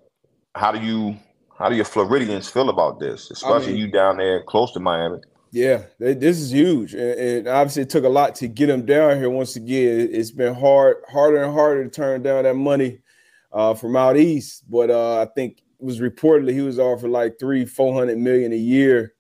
[0.55, 1.17] how do you
[1.59, 4.81] how do your Floridians feel about this, especially I mean, you down there close to
[4.81, 5.19] Miami?
[5.51, 9.17] Yeah, this is huge, and, and, obviously it took a lot to get him down
[9.17, 9.31] here.
[9.31, 12.99] Once again, it's been hard, harder and harder to turn down that money
[13.53, 14.65] uh, from out east.
[14.69, 18.57] But uh, I think was reportedly he was offered like three, four hundred million a
[18.57, 19.15] year.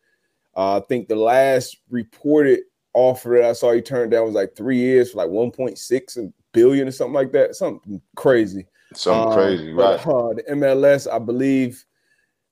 [0.57, 2.61] Uh, I think the last reported
[2.95, 6.89] offer that I saw he turned down was like three years for like 1.6 billion
[6.89, 7.55] or something like that.
[7.55, 8.67] Something crazy.
[8.95, 10.01] Something um, crazy, right?
[10.03, 11.85] But, uh, the MLS, I believe,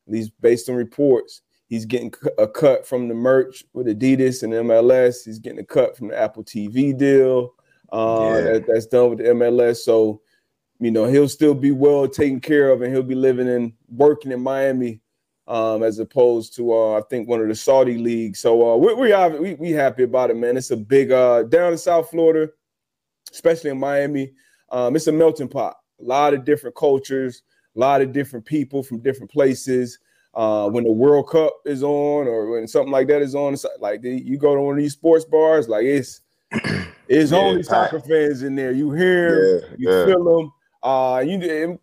[0.06, 4.52] at least based on reports, he's getting a cut from the merch with Adidas and
[4.52, 5.24] MLS.
[5.24, 7.54] He's getting a cut from the Apple TV deal.
[7.90, 8.40] Uh, yeah.
[8.42, 9.78] that, that's done with the MLS.
[9.78, 10.20] So
[10.84, 14.32] you know, he'll still be well taken care of and he'll be living and working
[14.32, 15.00] in Miami
[15.46, 18.40] um, as opposed to uh, I think one of the Saudi leagues.
[18.40, 20.56] So uh, we we, we we happy about it, man.
[20.56, 22.50] It's a big uh, down in South Florida,
[23.32, 24.32] especially in Miami.
[24.70, 25.76] Um, it's a melting pot.
[26.00, 27.42] A lot of different cultures,
[27.76, 29.98] a lot of different people from different places.
[30.32, 34.02] Uh, when the World Cup is on or when something like that is on, like
[34.02, 36.22] the, you go to one of these sports bars, like it's
[37.08, 38.72] it's yeah, only soccer fans in there.
[38.72, 40.06] You hear, yeah, you yeah.
[40.06, 40.52] feel them.
[40.84, 41.80] Uh, you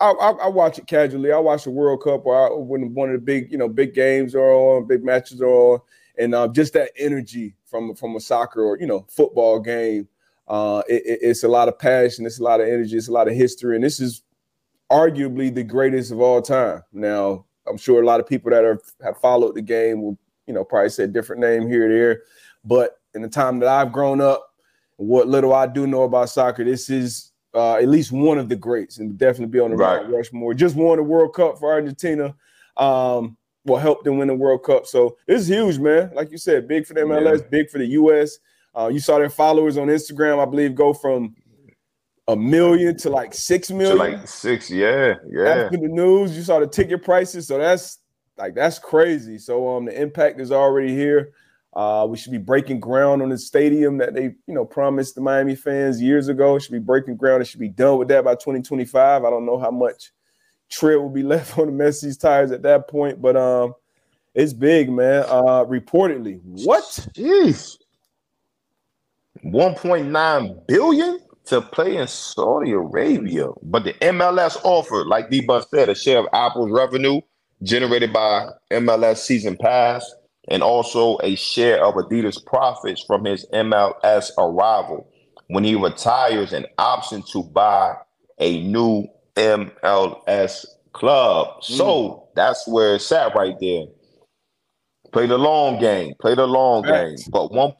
[0.00, 1.32] I, I, I, watch it casually.
[1.32, 3.94] I watch the World Cup or I, when one of the big, you know, big
[3.94, 5.80] games are on, big matches are on,
[6.18, 10.08] and uh, just that energy from from a soccer or you know football game.
[10.46, 12.26] Uh, it, it's a lot of passion.
[12.26, 12.96] It's a lot of energy.
[12.96, 14.22] It's a lot of history, and this is
[14.88, 16.82] arguably the greatest of all time.
[16.92, 20.54] Now, I'm sure a lot of people that are have followed the game will, you
[20.54, 22.22] know, probably say a different name here or there,
[22.64, 24.52] but in the time that I've grown up,
[24.96, 28.56] what little I do know about soccer, this is uh, at least one of the
[28.56, 30.08] greats, and definitely be on the right.
[30.08, 30.54] Rushmore.
[30.54, 32.34] Just won the World Cup for Argentina.
[32.76, 34.86] Um, will help them win the World Cup.
[34.86, 36.10] So this is huge, man.
[36.14, 37.48] Like you said, big for the MLS, yeah.
[37.50, 38.38] big for the US.
[38.76, 41.34] Uh, you saw their followers on Instagram, I believe, go from
[42.28, 43.96] a million to like six million.
[43.96, 45.48] To like six, yeah, yeah.
[45.48, 47.98] After the news, you saw the ticket prices, so that's
[48.36, 49.38] like that's crazy.
[49.38, 51.32] So um, the impact is already here.
[51.74, 55.20] Uh, we should be breaking ground on the stadium that they, you know, promised the
[55.20, 56.54] Miami fans years ago.
[56.54, 57.42] It should be breaking ground.
[57.42, 59.24] It should be done with that by 2025.
[59.24, 60.12] I don't know how much
[60.70, 63.74] tread will be left on the Messi's tires at that point, but um,
[64.34, 65.24] it's big, man.
[65.26, 66.84] Uh, reportedly, what?
[67.12, 67.76] Jeez,
[69.44, 75.40] 1.9 billion to play in Saudi Arabia, but the MLS offered, like D.
[75.40, 77.20] Bus said, a share of Apple's revenue
[77.62, 80.10] generated by MLS season pass
[80.48, 85.08] and also a share of Adidas profits from his MLS arrival
[85.48, 87.94] when he retires an option to buy
[88.38, 91.48] a new MLS club.
[91.48, 91.64] Mm.
[91.64, 93.86] So that's where it's at right there.
[95.12, 96.14] Play the long game.
[96.20, 97.16] Play the long right.
[97.16, 97.16] game.
[97.30, 97.72] But one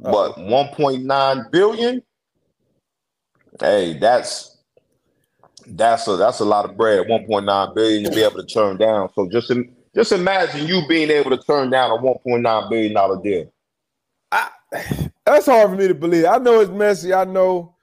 [0.00, 2.02] but 1.9 billion.
[3.60, 4.58] Hey, that's
[5.66, 7.06] that's a that's a lot of bread.
[7.06, 9.10] 1.9 billion to be able to turn down.
[9.14, 9.52] So just
[9.94, 13.52] just imagine you being able to turn down a 1.9 billion dollar deal.
[14.32, 14.50] I,
[15.26, 16.24] that's hard for me to believe.
[16.24, 17.16] I know it's Messi.
[17.16, 17.74] I know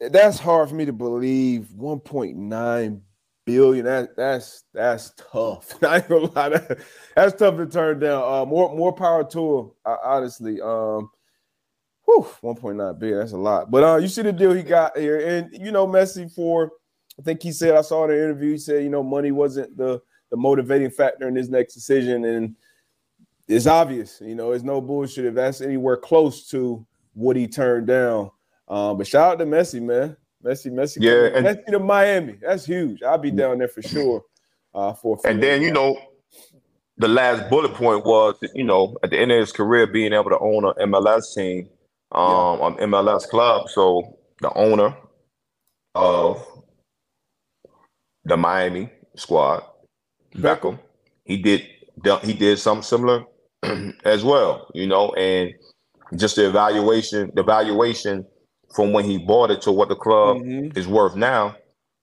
[0.00, 1.68] that's hard for me to believe.
[1.76, 3.00] 1.9
[3.44, 3.84] billion.
[3.84, 5.72] That that's that's tough.
[5.82, 6.48] Ain't gonna lie.
[6.50, 6.78] That,
[7.14, 8.22] that's tough to turn down.
[8.22, 9.70] Uh, more more power to him.
[9.84, 10.60] Honestly.
[10.60, 11.10] Um,
[12.04, 13.18] whew, 1.9 billion.
[13.18, 13.70] That's a lot.
[13.70, 16.72] But uh, you see the deal he got here, and you know, Messi for.
[17.18, 18.52] I think he said I saw in the interview.
[18.52, 22.24] He said, you know, money wasn't the the motivating factor in his next decision.
[22.24, 22.56] And
[23.48, 27.86] it's obvious, you know, it's no bullshit if that's anywhere close to what he turned
[27.86, 28.30] down.
[28.68, 30.16] Um, but shout out to Messi, man.
[30.44, 32.38] Messi, Messi, yeah, and, Messi to Miami.
[32.40, 33.02] That's huge.
[33.02, 34.22] I'll be down there for sure.
[34.74, 35.98] Uh, for and then you know,
[36.98, 40.30] the last bullet point was you know at the end of his career being able
[40.30, 41.68] to own an MLS team,
[42.12, 42.66] um, yeah.
[42.66, 43.68] an MLS club.
[43.70, 44.94] So the owner
[45.94, 46.46] of
[48.24, 49.62] the Miami squad
[50.36, 50.78] Beckham.
[51.24, 51.66] He did
[52.22, 53.24] he did something similar
[54.04, 55.52] as well, you know, and
[56.14, 58.24] just the evaluation, the valuation
[58.74, 60.76] from when he bought it to what the club mm-hmm.
[60.78, 61.56] is worth now,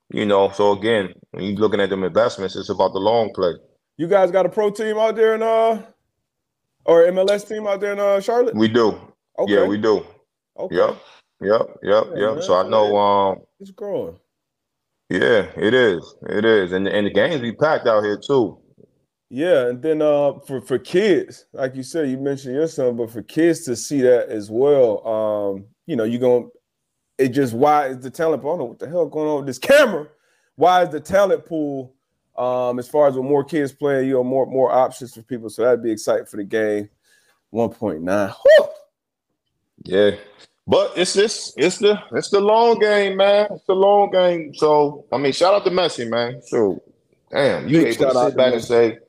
[0.10, 0.50] you know.
[0.52, 3.54] So again, when you're looking at them investments, it's about the long play.
[3.98, 5.82] You guys got a pro team out there in uh
[6.86, 8.56] or MLS team out there in uh Charlotte?
[8.56, 9.00] We do.
[9.40, 9.54] Okay.
[9.54, 10.06] Yeah, we do.
[10.60, 10.76] Okay.
[10.76, 10.98] Yep.
[11.42, 11.80] Yep.
[11.84, 12.06] Yep.
[12.16, 12.34] Yeah, yep.
[12.34, 12.42] Man.
[12.42, 14.18] So I know um it's growing.
[15.14, 16.16] Yeah, it is.
[16.28, 18.58] It is, and and the games be packed out here too.
[19.30, 23.12] Yeah, and then uh, for for kids, like you said, you mentioned your son, but
[23.12, 26.48] for kids to see that as well, um, you know, you're gonna
[27.20, 28.54] it just why is the talent pool?
[28.54, 30.08] I don't know what the hell going on with this camera.
[30.56, 31.94] Why is the talent pool
[32.36, 35.52] um as far as with more kids playing, you know, more more options for people.
[35.52, 36.90] So that'd be exciting for the game.
[37.54, 38.34] 1.9.
[39.84, 40.12] Yeah,
[40.66, 43.48] but it's this, it's the, it's the long game, man.
[43.52, 44.54] It's the long game.
[44.56, 46.42] So I mean, shout out to Messi, man.
[46.42, 46.82] So,
[47.32, 49.00] damn, you Big able to sit back and say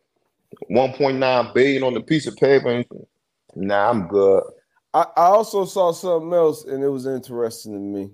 [0.71, 2.85] 1.9 billion on the piece of paper.
[3.55, 4.43] Nah, I'm good.
[4.93, 8.11] I, I also saw something else, and it was interesting to me.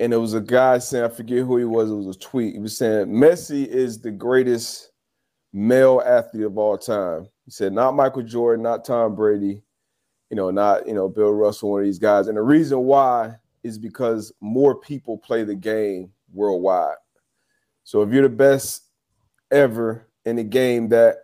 [0.00, 1.90] And it was a guy saying, I forget who he was.
[1.90, 2.54] It was a tweet.
[2.54, 4.90] He was saying Messi is the greatest
[5.52, 7.28] male athlete of all time.
[7.44, 9.62] He said, not Michael Jordan, not Tom Brady,
[10.30, 12.28] you know, not, you know, Bill Russell, one of these guys.
[12.28, 16.96] And the reason why is because more people play the game worldwide.
[17.84, 18.84] So if you're the best
[19.50, 21.16] ever in a game that,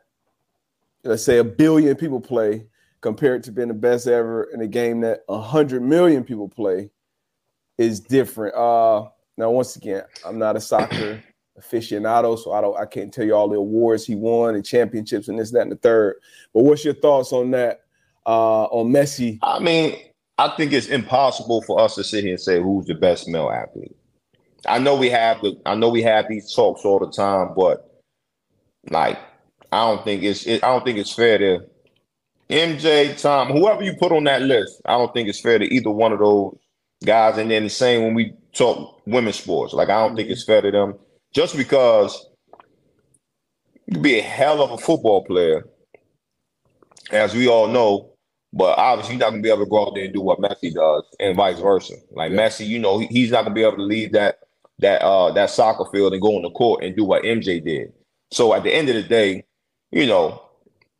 [1.04, 2.66] let's say, a billion people play,
[3.00, 6.90] compared to being the best ever in a game that a hundred million people play,
[7.78, 8.54] is different.
[8.54, 9.08] Uh,
[9.38, 11.22] now, once again, I'm not a soccer
[11.58, 15.28] aficionado, so I don't, I can't tell you all the awards he won and championships
[15.28, 16.16] and this, that, and the third.
[16.52, 17.79] But what's your thoughts on that?
[18.26, 19.38] Uh, on Messi?
[19.42, 19.96] I mean,
[20.38, 23.50] I think it's impossible for us to sit here and say who's the best male
[23.50, 23.96] athlete.
[24.66, 28.02] I know we have the, I know we have these talks all the time, but
[28.90, 29.18] like,
[29.72, 31.66] I don't think it's, it, I don't think it's fair to
[32.50, 34.82] MJ, Tom, whoever you put on that list.
[34.84, 36.56] I don't think it's fair to either one of those
[37.04, 37.38] guys.
[37.38, 40.60] And then the same when we talk women's sports, like I don't think it's fair
[40.60, 40.98] to them
[41.32, 42.26] just because
[43.86, 45.64] you could be a hell of a football player
[47.12, 48.09] as we all know.
[48.52, 50.72] But obviously, he's not gonna be able to go out there and do what Messi
[50.72, 51.94] does, and vice versa.
[52.12, 52.38] Like yeah.
[52.38, 54.40] Messi, you know, he's not gonna be able to leave that
[54.80, 57.92] that uh that soccer field and go on the court and do what MJ did.
[58.32, 59.44] So at the end of the day,
[59.92, 60.42] you know,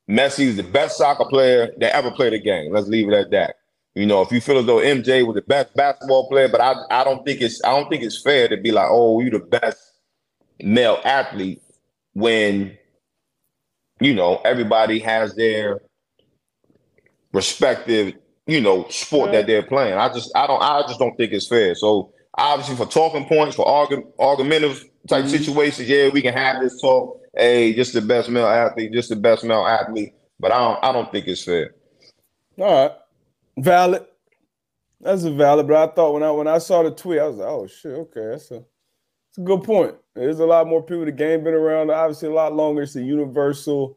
[0.09, 2.73] Messi is the best soccer player that ever played a game.
[2.73, 3.57] Let's leave it at that.
[3.95, 6.75] You know, if you feel as though MJ was the best basketball player, but I,
[6.91, 9.41] I don't think it's I don't think it's fair to be like, oh, you the
[9.41, 9.79] best
[10.61, 11.63] male athlete
[12.15, 12.77] when
[14.01, 15.81] you know everybody has their
[17.33, 18.15] respective,
[18.47, 19.95] you know, sport that they're playing.
[19.95, 21.75] I just I don't I just don't think it's fair.
[21.75, 25.37] So obviously for talking points, for argu- argumentative type mm-hmm.
[25.37, 27.21] situations, yeah, we can have this talk.
[27.37, 30.15] Hey, just the best male athlete, just the best male athlete.
[30.39, 31.75] but I don't I don't think it's fair.
[32.59, 32.93] All right,
[33.59, 34.05] valid.
[35.01, 35.67] That's a valid.
[35.67, 37.93] But I thought when I when I saw the tweet, I was like, oh shit,
[37.93, 39.95] okay, that's a that's a good point.
[40.15, 41.05] There's a lot more people.
[41.05, 42.83] The game been around obviously a lot longer.
[42.83, 43.97] It's a universal,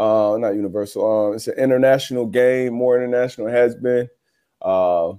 [0.00, 1.04] uh, not universal.
[1.04, 2.72] Uh, it's an international game.
[2.72, 4.08] More international has been.
[4.62, 5.12] Uh,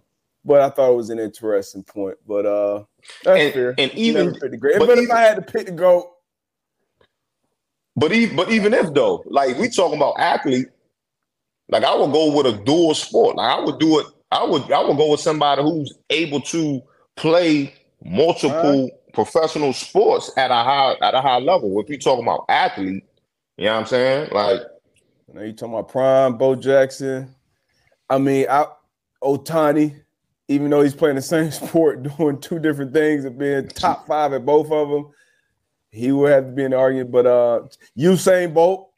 [0.44, 2.18] but I thought it was an interesting point.
[2.28, 2.84] But uh,
[3.24, 3.76] that's and, fair.
[3.78, 4.80] And even the great.
[4.80, 6.12] But, but even, if I had to pick the goat.
[7.96, 10.68] But even but even if though, like we talking about athlete,
[11.70, 13.36] like I would go with a dual sport.
[13.36, 14.08] Like I would do it.
[14.32, 16.82] I would I would go with somebody who's able to
[17.18, 19.14] play multiple right.
[19.14, 21.80] professional sports at a high at a high level.
[21.82, 23.04] If you talking about athlete,
[23.58, 24.30] you know what I'm saying?
[24.32, 24.62] Like
[25.34, 27.34] now you talking about prime, Bo Jackson.
[28.10, 28.66] I mean, I
[29.24, 30.02] Ohtani,
[30.48, 34.34] even though he's playing the same sport, doing two different things and being top five
[34.34, 35.12] at both of them,
[35.92, 37.12] he would have to be in the argument.
[37.12, 37.62] But uh
[37.98, 38.92] Usain Bolt,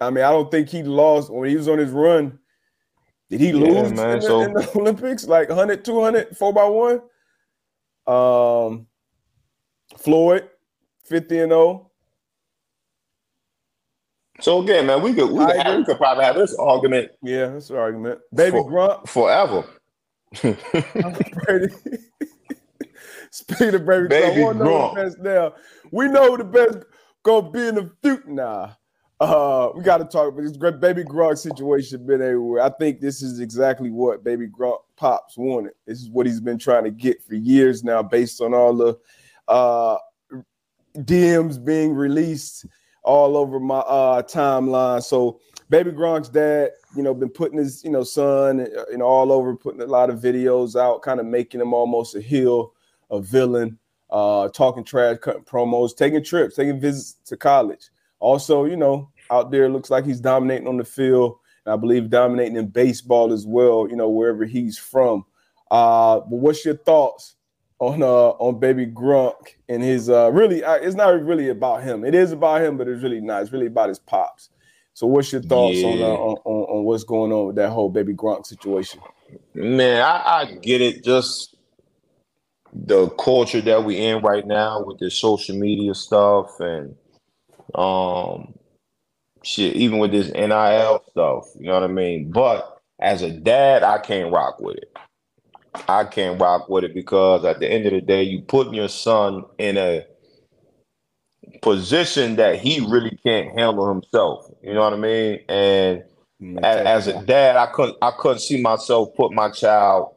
[0.00, 2.38] I mean, I don't think he lost when he was on his run.
[3.28, 4.40] Did he yeah, lose man, in, the, so...
[4.42, 5.26] in, the, Olympics?
[5.26, 7.02] Like 100, 200, 4 by 1?
[8.06, 8.86] Um,
[9.98, 10.48] Floyd,
[11.04, 11.85] 50 and 0.
[14.40, 17.12] So again, man, we could we could, have, we could probably have this argument.
[17.22, 18.20] Yeah, this argument.
[18.34, 19.64] Baby for, Gronk forever.
[23.30, 25.54] Speaking of baby, baby Gronk, know the best now.
[25.90, 26.78] We know the best
[27.22, 28.22] gonna be in the future.
[28.26, 28.76] now.
[29.20, 32.04] uh, we got to talk about this great baby Gronk situation.
[32.04, 32.62] Been everywhere.
[32.62, 35.72] I think this is exactly what baby Gronk pops wanted.
[35.86, 38.98] This is what he's been trying to get for years now, based on all the
[39.48, 39.96] uh,
[40.98, 42.66] DMs being released
[43.06, 45.02] all over my uh, timeline.
[45.02, 45.40] So
[45.70, 49.32] baby Gronk's dad, you know, been putting his, you know, son, uh, you know, all
[49.32, 52.74] over, putting a lot of videos out, kind of making him almost a heel,
[53.10, 53.78] a villain,
[54.10, 57.90] uh, talking trash, cutting promos, taking trips, taking visits to college.
[58.18, 61.38] Also, you know, out there looks like he's dominating on the field.
[61.64, 65.24] And I believe dominating in baseball as well, you know, wherever he's from.
[65.70, 67.35] Uh, but what's your thoughts
[67.78, 69.34] on uh on baby Gronk
[69.68, 72.04] and his uh really uh, it's not really about him.
[72.04, 73.42] It is about him, but it's really not.
[73.42, 74.50] It's really about his pops.
[74.94, 75.88] So what's your thoughts yeah.
[75.88, 79.00] on, uh, on, on on what's going on with that whole baby Gronk situation?
[79.54, 81.04] Man, I, I get it.
[81.04, 81.56] Just
[82.72, 86.94] the culture that we in right now with the social media stuff and
[87.74, 88.54] um
[89.42, 92.30] shit, even with this NIL stuff, you know what I mean?
[92.30, 94.96] But as a dad, I can't rock with it.
[95.88, 98.88] I can't rock with it because at the end of the day, you putting your
[98.88, 100.06] son in a
[101.62, 104.50] position that he really can't handle himself.
[104.62, 105.40] You know what I mean?
[105.48, 106.04] And
[106.40, 110.14] mm, as, as, a dad, I couldn't I couldn't see myself put my child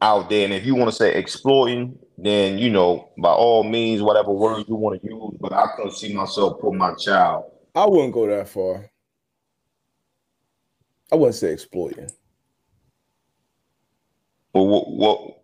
[0.00, 0.44] out there.
[0.44, 4.68] And if you want to say exploiting, then you know, by all means, whatever words
[4.68, 7.44] you want to use, but I couldn't see myself put my child.
[7.74, 8.90] I wouldn't go that far.
[11.12, 12.08] I wouldn't say exploiting.
[14.52, 15.36] Well, what, what?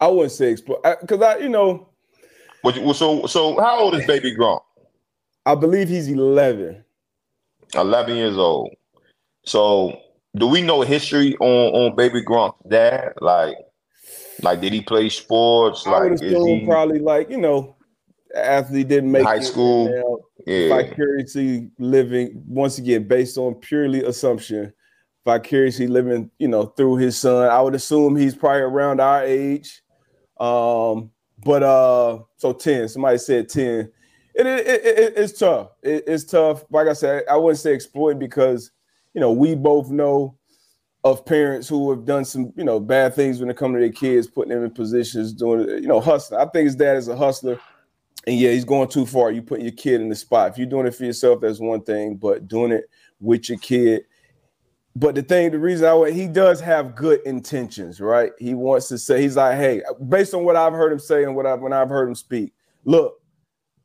[0.00, 1.88] I wouldn't say exploit because I, you know.
[2.62, 4.60] What, so, so how old is Baby Gronk?
[5.46, 6.84] I believe he's eleven.
[7.74, 8.70] Eleven years old.
[9.44, 9.98] So,
[10.36, 13.14] do we know history on on Baby Gronk's dad?
[13.20, 13.56] Like,
[14.42, 15.86] like did he play sports?
[15.86, 16.66] I like, assume he...
[16.66, 17.76] probably like you know,
[18.34, 20.22] athlete didn't make high school.
[20.46, 20.68] Yeah.
[20.68, 24.72] Vicariously living once again based on purely assumption
[25.24, 27.48] vicariously living, you know, through his son.
[27.48, 29.82] I would assume he's probably around our age.
[30.38, 31.10] Um,
[31.44, 33.90] but uh, so 10, somebody said 10.
[34.34, 35.70] It, it, it it's tough.
[35.82, 36.64] It, it's tough.
[36.70, 38.70] Like I said, I wouldn't say exploit because,
[39.14, 40.36] you know, we both know
[41.04, 43.90] of parents who have done some, you know, bad things when it comes to their
[43.90, 46.40] kids, putting them in positions, doing, you know, hustling.
[46.40, 47.60] I think his dad is a hustler.
[48.26, 49.30] And yeah, he's going too far.
[49.30, 50.50] You putting your kid in the spot.
[50.50, 52.84] If you're doing it for yourself, that's one thing, but doing it
[53.20, 54.04] with your kid
[54.96, 58.32] but the thing, the reason I went, he does have good intentions, right?
[58.38, 61.36] He wants to say he's like, hey, based on what I've heard him say and
[61.36, 62.52] what I've when I've heard him speak,
[62.84, 63.20] look,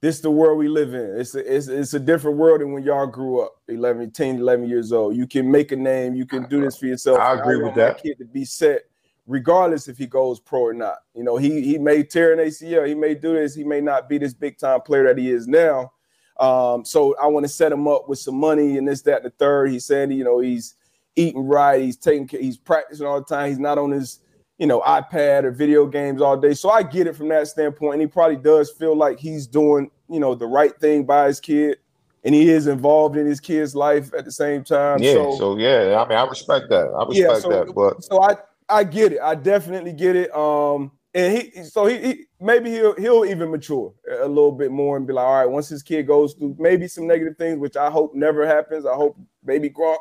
[0.02, 1.18] this is the world we live in.
[1.18, 4.68] It's a, it's, it's a different world than when y'all grew up, 11, 10, 11
[4.68, 5.16] years old.
[5.16, 7.20] You can make a name, you can do this for yourself.
[7.20, 8.02] I agree I with that.
[8.02, 8.82] Kid to be set,
[9.28, 10.98] regardless if he goes pro or not.
[11.16, 14.10] You know, he he may tear an ACL, he may do this, he may not
[14.10, 15.92] be this big time player that he is now.
[16.40, 19.26] Um, so I want to set him up with some money and this, that, and
[19.26, 19.70] the third.
[19.70, 20.76] He's saying, you know, he's
[21.16, 21.82] eating right.
[21.82, 23.50] He's taking he's practicing all the time.
[23.50, 24.20] He's not on his
[24.58, 26.54] you know iPad or video games all day.
[26.54, 27.94] So I get it from that standpoint.
[27.94, 31.40] And he probably does feel like he's doing you know the right thing by his
[31.40, 31.78] kid,
[32.24, 35.02] and he is involved in his kid's life at the same time.
[35.02, 35.14] Yeah.
[35.14, 36.88] So, so yeah, I mean I respect that.
[36.88, 37.74] I respect yeah, so, that.
[37.74, 38.36] But so I
[38.70, 39.20] I get it.
[39.22, 40.34] I definitely get it.
[40.36, 44.98] Um, and he so he, he, maybe he'll he'll even mature a little bit more
[44.98, 47.78] and be like, all right, once his kid goes through maybe some negative things, which
[47.78, 48.86] I hope never happens.
[48.86, 49.98] I hope baby Gronk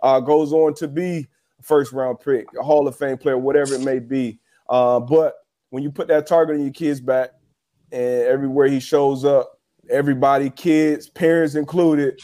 [0.00, 1.26] uh, goes on to be
[1.62, 4.38] first round pick, a Hall of Fame player, whatever it may be.
[4.68, 5.34] Uh, but
[5.70, 7.30] when you put that target on your kid's back,
[7.90, 9.58] and everywhere he shows up,
[9.90, 12.20] everybody, kids, parents included,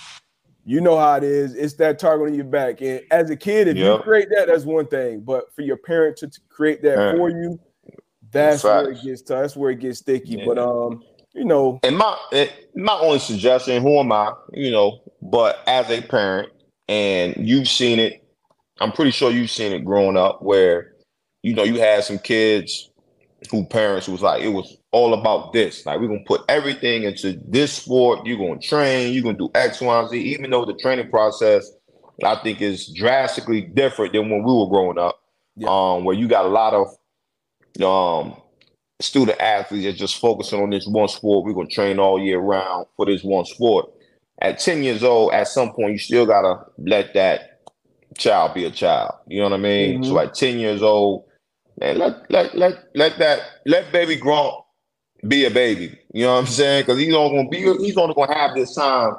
[0.64, 1.54] you know how it is.
[1.54, 2.80] It's that target on your back.
[2.80, 3.98] And as a kid, if yep.
[3.98, 5.20] you create that, that's one thing.
[5.20, 7.16] But for your parent to, to create that Man.
[7.16, 7.60] for you,
[8.30, 9.42] that's where it gets tough.
[9.42, 10.36] That's where it gets sticky.
[10.36, 10.44] Yeah.
[10.46, 11.02] But um,
[11.34, 12.16] you know, and my
[12.74, 14.32] my only suggestion, who am I?
[14.52, 16.50] You know, but as a parent,
[16.88, 18.24] and you've seen it,
[18.80, 20.92] I'm pretty sure you've seen it growing up where,
[21.42, 22.90] you know, you had some kids
[23.50, 25.84] who parents was like, it was all about this.
[25.84, 29.80] Like, we're gonna put everything into this sport, you're gonna train, you're gonna do X,
[29.80, 31.70] Y, and Z, even though the training process
[32.22, 35.20] I think is drastically different than when we were growing up.
[35.56, 35.68] Yeah.
[35.68, 36.88] Um, where you got a lot of
[37.82, 38.36] um
[39.00, 41.44] student athletes that just focusing on this one sport.
[41.44, 43.90] We're gonna train all year round for this one sport.
[44.40, 47.62] At 10 years old, at some point, you still gotta let that
[48.18, 49.12] child be a child.
[49.26, 50.02] You know what I mean?
[50.02, 50.10] Mm-hmm.
[50.10, 51.24] So at 10 years old,
[51.80, 54.62] man, let let let let that let baby Gronk
[55.26, 55.98] be a baby.
[56.12, 56.82] You know what I'm saying?
[56.82, 59.14] Because he's only gonna be he's only gonna have this time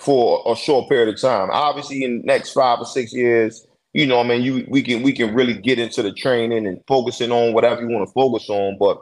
[0.00, 1.50] for a short period of time.
[1.52, 5.02] Obviously, in the next five or six years, you know, I mean, you we can
[5.02, 8.48] we can really get into the training and focusing on whatever you want to focus
[8.48, 8.76] on.
[8.78, 9.00] But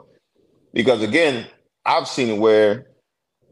[0.73, 1.47] because again,
[1.85, 2.87] I've seen it where,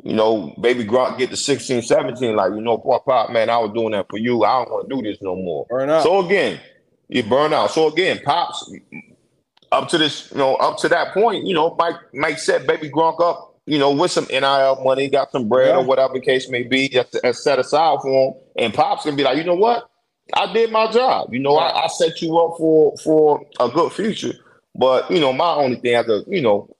[0.04, 3.58] you know, baby Gronk get to 16, 17, like, you know, pop, pop, man, I
[3.58, 4.44] was doing that for you.
[4.44, 5.66] I don't want to do this no more.
[5.70, 6.04] Burn out.
[6.04, 6.60] So again,
[7.10, 7.72] you burn out.
[7.72, 8.72] So again, pops
[9.72, 12.90] up to this, you know, up to that point, you know, Mike Mike set baby
[12.90, 15.78] Gronk up, you know, with some NIL money, got some bread yeah.
[15.78, 18.34] or whatever the case may be, just uh, set aside for him.
[18.58, 19.90] And pops gonna be like, you know what?
[20.34, 21.34] I did my job.
[21.34, 24.34] You know, I, I set you up for for a good future.
[24.74, 26.76] But you know, my only thing as a you know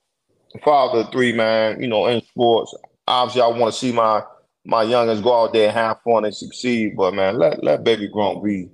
[0.64, 2.74] father three man, you know, in sports,
[3.06, 4.22] obviously I want to see my
[4.64, 6.96] my youngest go out there and have fun and succeed.
[6.96, 8.70] But man, let let baby Gronk be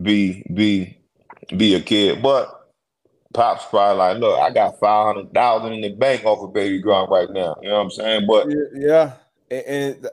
[0.00, 0.98] be be
[1.56, 2.22] be a kid.
[2.22, 2.52] But
[3.34, 6.82] Pop's probably like, look, I got five hundred thousand in the bank off of baby
[6.82, 7.56] Gronk right now.
[7.62, 8.26] You know what I'm saying?
[8.26, 9.12] But yeah,
[9.50, 9.66] and,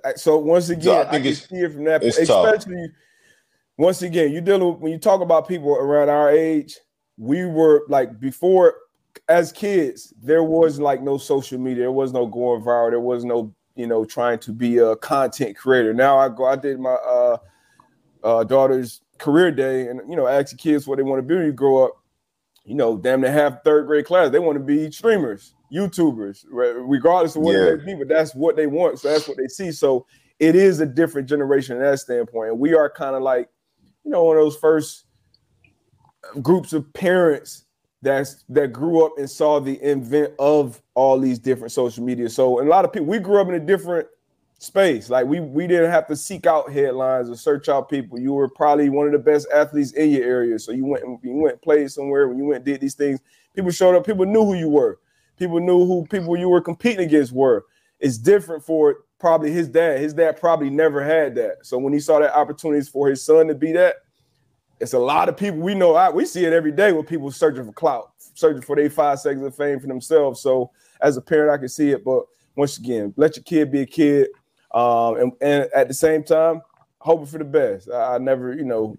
[0.03, 2.57] and so once again, so I, think I can see it from that, especially.
[2.57, 2.65] Tough
[3.77, 6.77] once again, you dealing with, when you talk about people around our age,
[7.17, 8.75] we were like before
[9.27, 13.23] as kids, there was like no social media, there was no going viral, there was
[13.25, 15.93] no, you know, trying to be a content creator.
[15.93, 17.37] Now I go, I did my uh,
[18.23, 21.35] uh, daughter's career day, and you know, ask the kids what they want to be
[21.35, 21.91] when you grow up.
[22.65, 24.29] You know, damn, they have third grade class.
[24.29, 27.75] They want to be streamers, YouTubers, regardless of what yeah.
[27.75, 28.99] they be, but that's what they want.
[28.99, 29.71] So that's what they see.
[29.71, 30.05] So
[30.39, 32.51] it is a different generation in that standpoint.
[32.51, 33.49] And we are kind of like
[34.03, 35.05] you know, one of those first
[36.41, 37.65] groups of parents
[38.03, 42.29] that's that grew up and saw the invent of all these different social media.
[42.29, 44.07] So, a lot of people, we grew up in a different
[44.59, 45.09] space.
[45.09, 48.19] Like we we didn't have to seek out headlines or search out people.
[48.19, 50.59] You were probably one of the best athletes in your area.
[50.59, 53.19] So you went you went played somewhere when you went did these things.
[53.55, 54.05] People showed up.
[54.05, 54.99] People knew who you were.
[55.37, 57.65] People knew who people you were competing against were.
[57.99, 59.99] It's different for probably his dad.
[59.99, 61.65] His dad probably never had that.
[61.65, 63.95] So when he saw that opportunities for his son to be that,
[64.83, 66.11] it's a lot of people we know.
[66.11, 69.45] we see it every day with people searching for clout, searching for their five seconds
[69.45, 70.41] of fame for themselves.
[70.41, 72.03] So as a parent, I can see it.
[72.03, 72.25] But
[72.57, 74.27] once again, let your kid be a kid,
[74.73, 76.61] um, and, and at the same time,
[76.99, 77.89] hoping for the best.
[77.89, 78.97] I, I, never, you know,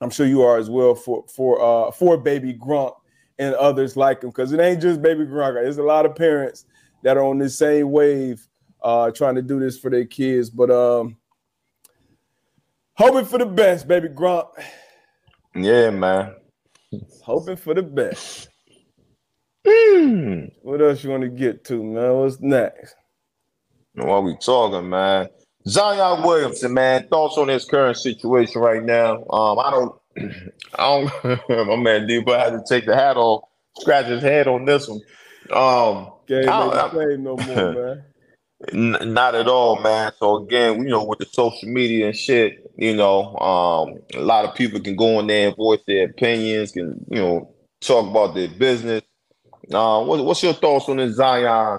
[0.00, 2.94] I'm sure you are as well for for uh, for baby Gronk
[3.40, 5.54] and others like him because it ain't just baby Gronk.
[5.54, 6.64] There's a lot of parents
[7.02, 8.46] that are on the same wave
[8.82, 10.48] uh, trying to do this for their kids.
[10.48, 11.16] But um,
[12.94, 14.46] hoping for the best, baby Gronk.
[15.62, 16.34] Yeah, man.
[17.22, 18.48] Hoping for the best.
[19.66, 20.52] Mm.
[20.62, 22.14] What else you want to get to, man?
[22.14, 22.94] What's next?
[23.94, 25.28] What we talking, man?
[25.66, 27.08] Zion Williamson, man.
[27.08, 29.24] Thoughts on his current situation right now?
[29.28, 29.94] Um, I don't,
[30.78, 31.48] I don't.
[31.68, 33.44] my man D, but I had to take the hat off,
[33.78, 35.00] scratch his head on this one.
[35.50, 38.04] Um, Game I, I, no more, man.
[38.72, 40.12] N- not at all, man.
[40.18, 44.44] So again, you know, with the social media and shit, you know, um, a lot
[44.44, 48.34] of people can go in there and voice their opinions, can you know, talk about
[48.34, 49.02] their business.
[49.72, 51.78] Uh, what, what's your thoughts on the Zion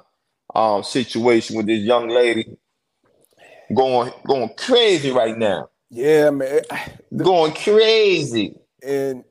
[0.55, 2.57] um, situation with this young lady
[3.75, 5.69] going going crazy right now?
[5.89, 6.61] Yeah, man,
[7.17, 8.55] going crazy.
[8.81, 9.25] And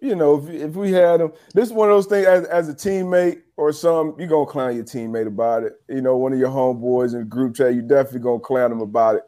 [0.00, 2.68] you know, if, if we had him, this is one of those things as, as
[2.68, 5.74] a teammate or some, you're gonna clown your teammate about it.
[5.88, 8.80] You know, one of your homeboys in the group chat, you definitely gonna clown them
[8.80, 9.22] about it.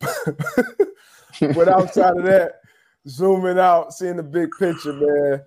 [1.54, 2.60] but outside of that,
[3.08, 5.42] zooming out, seeing the big picture, man,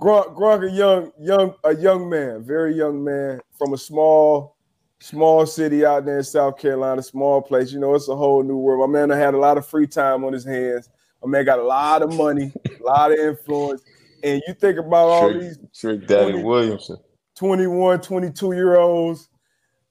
[0.00, 4.56] Gronk, Gronk, a young, young, a young man, very young man from a small,
[5.00, 7.72] small city out there in South Carolina, small place.
[7.72, 8.90] You know, it's a whole new world.
[8.90, 10.88] My man had a lot of free time on his hands.
[11.22, 13.82] My man got a lot of money, a lot of influence.
[14.24, 16.96] And you think about all these Trick Daddy 20, Williamson,
[17.42, 19.28] 21, 22 year olds.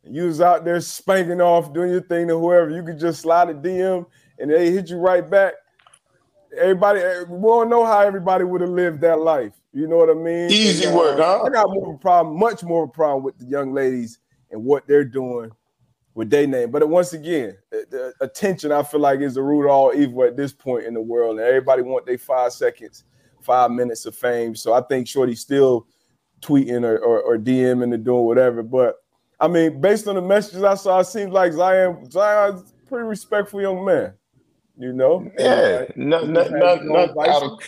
[0.10, 2.70] You was out there spanking off, doing your thing to whoever.
[2.70, 4.06] You could just slide a DM
[4.40, 5.56] and they hit you right back.
[6.58, 9.52] Everybody, we don't know how everybody would have lived that life.
[9.74, 10.50] You know what I mean?
[10.50, 11.44] Easy and, uh, work, huh?
[11.44, 14.20] I got more of a problem, much more of a problem with the young ladies
[14.50, 15.52] and what they're doing
[16.14, 16.72] with their name.
[16.72, 20.38] But once again, the attention I feel like is the root of all evil at
[20.38, 23.04] this point in the world, and everybody want their five seconds,
[23.42, 24.56] five minutes of fame.
[24.56, 25.86] So I think Shorty still
[26.42, 28.64] tweeting or, or, or DMing and doing whatever.
[28.64, 28.98] But
[29.40, 33.62] I mean, based on the messages I saw, it seems like Zion Zion's pretty respectful
[33.62, 34.14] young man.
[34.78, 35.30] You know?
[35.38, 37.60] Yeah, no, no, no, no, out of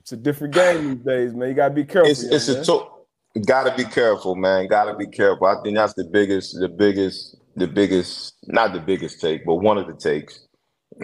[0.00, 1.48] it's a different game these days, man.
[1.50, 2.10] You gotta be careful.
[2.10, 2.88] It's, it's a to-
[3.46, 4.66] gotta be careful, man.
[4.66, 5.46] Gotta be careful.
[5.46, 9.78] I think that's the biggest, the biggest, the biggest, not the biggest take, but one
[9.78, 10.46] of the takes.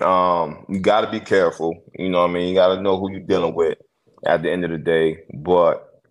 [0.03, 1.85] Um, you gotta be careful.
[1.95, 2.49] You know what I mean?
[2.49, 3.79] You gotta know who you're dealing with
[4.27, 5.25] at the end of the day.
[5.35, 6.03] But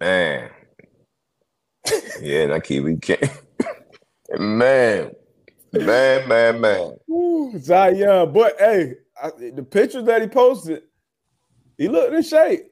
[0.00, 0.50] man,
[2.20, 3.22] yeah, I keep we can't
[4.38, 5.12] man,
[5.72, 6.96] man, man, man.
[7.10, 10.82] Ooh, Zion, but hey, I, the pictures that he posted
[11.78, 12.62] he looked in shape.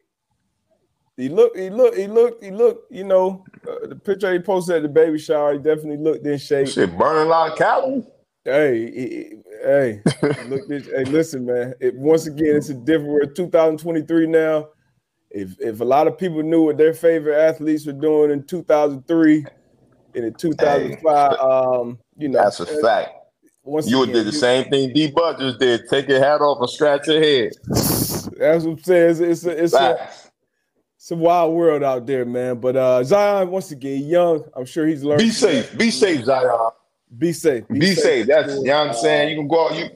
[1.16, 4.76] He looked, he looked, he looked, he looked, you know, uh, the picture he posted
[4.76, 6.68] at the baby shower, he definitely looked in shape.
[6.68, 8.04] Shit, burning a lot of calories.
[8.44, 10.02] Hey, he, hey,
[10.48, 11.74] look this, hey, listen, man.
[11.80, 13.10] It, once again, it's a different.
[13.12, 14.68] We're 2023 now.
[15.30, 19.46] If if a lot of people knew what their favorite athletes were doing in 2003
[20.14, 23.10] and in 2005, hey, um, you know, that's a fact.
[23.64, 25.10] Once you again, did the you, same thing D.
[25.10, 25.88] Butters did.
[25.88, 27.52] Take your hat off and scratch your head.
[27.66, 29.10] That's what I'm saying.
[29.10, 30.10] It's, it's a it's a
[30.96, 32.60] it's a wild world out there, man.
[32.60, 34.44] But uh Zion, once again, young.
[34.54, 35.26] I'm sure he's learning.
[35.26, 35.78] Be safe.
[35.78, 36.70] Be safe, Zion.
[37.16, 37.68] Be safe.
[37.68, 38.02] Be, be safe.
[38.02, 38.26] safe.
[38.26, 39.28] That's you know what I'm saying.
[39.30, 39.76] You can go out.
[39.76, 39.90] You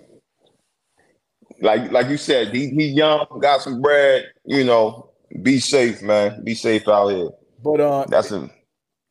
[1.61, 2.55] like like you said.
[2.55, 4.27] He he young, got some bread.
[4.45, 5.11] You know.
[5.43, 6.45] Be safe, man.
[6.45, 7.29] Be safe out here.
[7.63, 8.49] But uh, that's a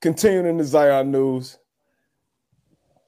[0.01, 1.57] continuing the Zion news.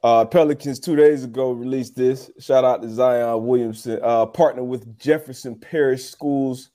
[0.04, 2.30] Uh, Pelicans two days ago released this.
[2.40, 6.70] Shout out to Zion Williamson, uh, partner with Jefferson Parish Schools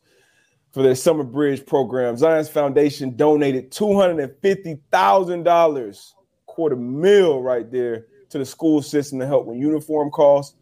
[0.73, 2.17] for their summer bridge program.
[2.17, 6.15] Zion's Foundation donated two hundred and fifty thousand dollars,
[6.47, 10.57] quarter mil right there, to the school system to help with uniform costs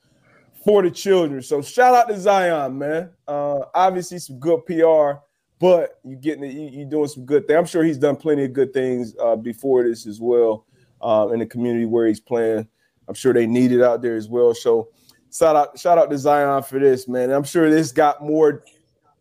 [0.64, 1.42] for the children.
[1.42, 3.10] So shout out to Zion, man.
[3.26, 5.20] Uh, obviously some good PR,
[5.58, 7.56] but you getting you, you doing some good things.
[7.56, 10.66] I'm sure he's done plenty of good things uh, before this as well
[11.00, 12.68] uh, in the community where he's playing.
[13.08, 14.54] I'm sure they need it out there as well.
[14.54, 14.88] So
[15.32, 17.30] shout out, shout out to Zion for this, man.
[17.30, 18.64] I'm sure this got more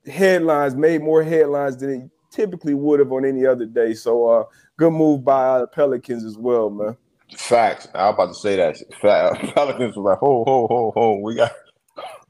[0.05, 3.93] headlines, made more headlines than it typically would have on any other day.
[3.93, 4.43] So uh,
[4.77, 6.97] good move by the Pelicans as well, man.
[7.35, 7.87] Facts.
[7.93, 8.77] I was about to say that.
[9.01, 9.55] Fact.
[9.55, 11.19] Pelicans were like, ho, ho, ho, ho.
[11.19, 11.51] We got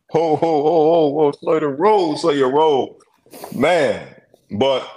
[0.10, 1.32] ho, ho, ho, ho, ho.
[1.39, 3.00] Slow the roll, slow your roll.
[3.56, 4.16] Man.
[4.52, 4.89] But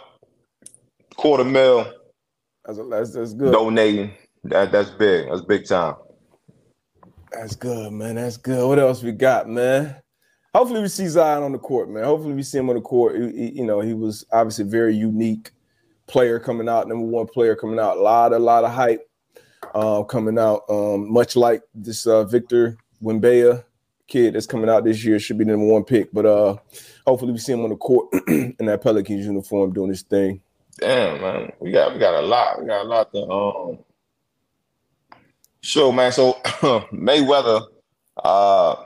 [1.17, 1.93] quarter mil.
[2.65, 3.53] That's, that's, that's good.
[3.53, 4.13] Donating
[4.45, 5.29] that that's big.
[5.29, 5.95] That's big time.
[7.33, 8.17] That's good, man.
[8.17, 8.67] That's good.
[8.67, 9.97] What else we got, man?
[10.55, 12.05] Hopefully we see Zion on the court, man.
[12.05, 13.17] Hopefully we see him on the court.
[13.17, 15.51] He, you know, he was obviously a very unique
[16.07, 17.97] player coming out, number one player coming out.
[17.97, 19.09] A lot, a lot of hype
[19.75, 20.63] uh, coming out.
[20.69, 23.65] Um, much like this uh, Victor Wembanyama
[24.09, 26.13] kid that's coming out this year should be the number one pick.
[26.13, 26.57] But uh,
[27.07, 30.41] hopefully we see him on the court in that Pelicans uniform doing his thing.
[30.79, 32.61] Damn, man, we got we got a lot.
[32.61, 33.79] We got a lot to um
[35.63, 36.13] Sure, man.
[36.13, 36.33] So
[36.93, 37.67] Mayweather
[38.23, 38.77] uh,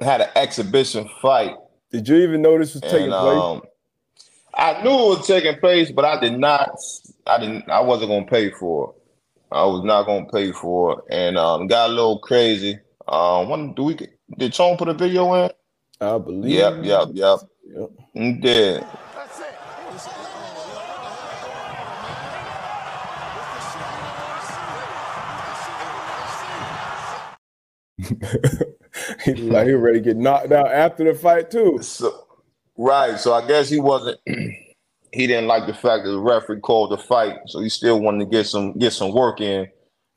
[0.00, 1.54] had an exhibition fight.
[1.92, 3.72] Did you even know this was taking and, um, place?
[4.54, 6.74] I knew it was taking place, but I did not.
[7.26, 7.68] I didn't.
[7.68, 9.02] I wasn't gonna pay for it.
[9.52, 12.78] I was not gonna pay for it, and um, got a little crazy.
[13.08, 13.98] Um, when do we?
[14.38, 15.50] Did Tone put a video in?
[16.00, 16.52] I believe.
[16.52, 17.40] Yep, yep, yep.
[17.64, 17.90] Yep.
[18.14, 18.84] He did.
[29.24, 31.80] he like he ready to get knocked out after the fight too.
[31.82, 32.26] So,
[32.78, 33.18] right.
[33.18, 34.20] So I guess he wasn't.
[35.16, 38.20] He didn't like the fact that the referee called the fight, so he still wanted
[38.20, 39.68] to get some get some work in.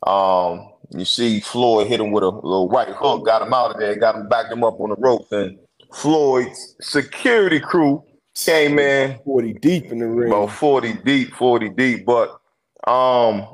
[0.05, 3.79] Um, you see, Floyd hit him with a little right hook, got him out of
[3.79, 5.57] there, got him backed him up on the ropes, and
[5.93, 8.03] Floyd's security crew
[8.35, 10.31] came in 40 deep in the ring.
[10.31, 12.05] About 40 deep, 40 deep.
[12.05, 12.39] But
[12.87, 13.47] um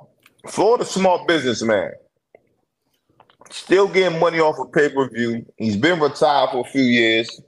[0.48, 1.92] Floyd a smart businessman
[3.56, 5.46] still getting money off of pay per view.
[5.58, 7.42] He's been retired for a few years.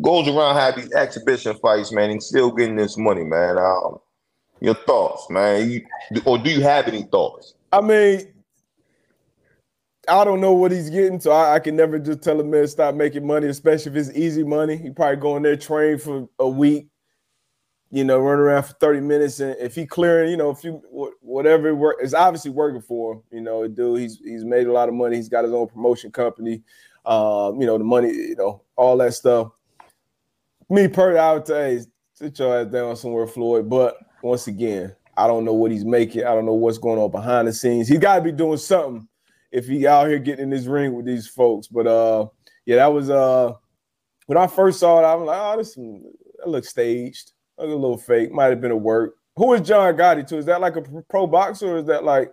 [0.00, 3.58] Goes around having these exhibition fights, man, and still getting this money, man.
[3.58, 3.98] Um,
[4.60, 5.82] your thoughts, man, you,
[6.24, 7.54] or do you have any thoughts?
[7.72, 8.32] I mean,
[10.08, 12.66] I don't know what he's getting, so I, I, can never just tell a man
[12.66, 14.76] stop making money, especially if it's easy money.
[14.76, 16.88] He probably go in there train for a week,
[17.90, 19.40] you know, run around for 30 minutes.
[19.40, 20.82] And if he clearing, you know, if you
[21.20, 24.72] whatever it work is obviously working for him, you know, dude, he's he's made a
[24.72, 25.16] lot of money.
[25.16, 26.62] He's got his own promotion company,
[27.04, 29.52] um, you know, the money, you know, all that stuff.
[30.72, 33.68] Me personally, I would say, sit your ass down somewhere, Floyd.
[33.68, 36.24] But once again, I don't know what he's making.
[36.24, 37.88] I don't know what's going on behind the scenes.
[37.88, 39.06] He's got to be doing something
[39.50, 41.66] if he out here getting in this ring with these folks.
[41.66, 42.28] But uh,
[42.64, 43.52] yeah, that was uh,
[44.24, 47.74] when I first saw it, I was like, oh, this that looks staged, Looks a
[47.74, 48.32] little fake.
[48.32, 49.16] Might have been a work.
[49.36, 50.38] Who is John Gotti to?
[50.38, 52.32] Is that like a pro boxer or is that like?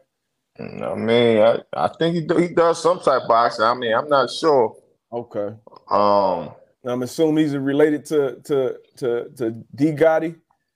[0.58, 3.66] I mean, I, I think he do, he does some type of boxing.
[3.66, 4.78] I mean, I'm not sure.
[5.12, 5.56] Okay.
[5.92, 6.52] Um,
[6.86, 10.36] I'm assuming he's related to to to to D Gotti.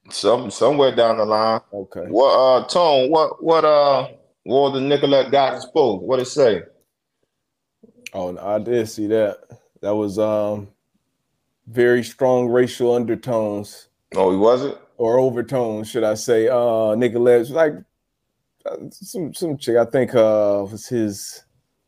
[0.10, 1.62] Some somewhere down the line.
[1.72, 2.06] Okay.
[2.08, 4.10] What uh Tone, what what uh
[4.44, 6.02] what the Nicolette got spoke?
[6.02, 6.64] What it say?
[8.14, 9.38] Oh, I did see that.
[9.82, 10.68] That was um
[11.68, 13.88] very strong racial undertones.
[14.16, 14.78] Oh, he wasn't?
[14.98, 16.50] Or overtones, should I say.
[16.50, 17.74] Uh Nicolette like
[18.66, 21.46] uh, some some chick, I think uh was his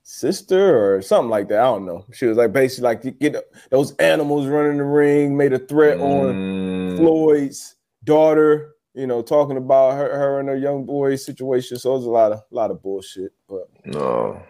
[0.08, 1.60] sister or something like that.
[1.60, 2.06] I don't know.
[2.14, 3.36] She was like basically like get
[3.70, 6.02] those animals running the ring, made a threat mm.
[6.02, 11.78] on Floyd's daughter you know, talking about her, her and her young boy situation.
[11.78, 13.34] So it was a lot of a lot of bullshit.
[13.48, 14.42] But no,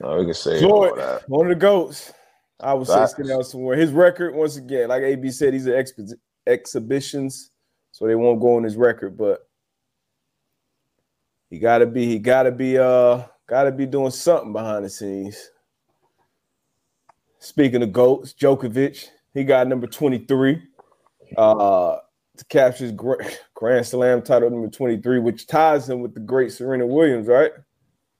[0.00, 1.28] no, we can say Floyd, that.
[1.28, 2.12] one of the goats.
[2.58, 3.76] I was sitting out somewhere.
[3.76, 5.84] His record, once again, like AB said, these are
[6.46, 7.50] exhibitions,
[7.90, 9.18] so they won't go on his record.
[9.18, 9.40] But
[11.50, 15.50] he gotta be, he gotta be, uh, gotta be doing something behind the scenes.
[17.38, 20.62] Speaking of goats, Djokovic, he got number twenty three.
[21.36, 21.96] Uh,
[22.36, 22.92] to capture his
[23.54, 27.52] Grand Slam title number 23, which ties him with the great Serena Williams, right?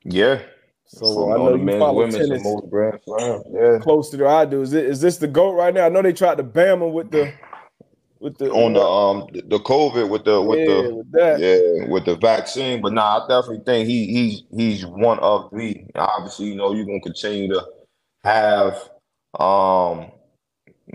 [0.05, 0.41] Yeah.
[0.87, 3.43] So I know you follow tennis Grand Slam.
[3.51, 3.79] Yeah.
[3.81, 4.61] closer to I do.
[4.61, 5.87] Is it is this the goat right now?
[5.87, 7.33] I know they tried to bam him with the
[8.23, 12.05] with the on the um the COVID with the with yeah, the with yeah with
[12.05, 16.55] the vaccine, but nah, I definitely think he he's he's one of the obviously you
[16.55, 17.66] know you're gonna continue to
[18.25, 18.89] have
[19.39, 20.12] um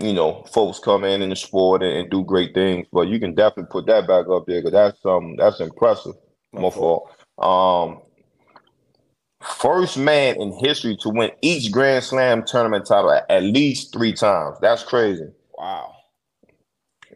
[0.00, 2.86] you know, folks come in in the sport and, and, do great things.
[2.92, 6.14] But you can definitely put that back up there because that's um that's impressive.
[6.52, 7.10] My fault.
[7.38, 8.00] Um,
[9.42, 14.12] first man in history to win each Grand Slam tournament title at, at least three
[14.12, 14.58] times.
[14.60, 15.28] That's crazy.
[15.56, 15.97] Wow.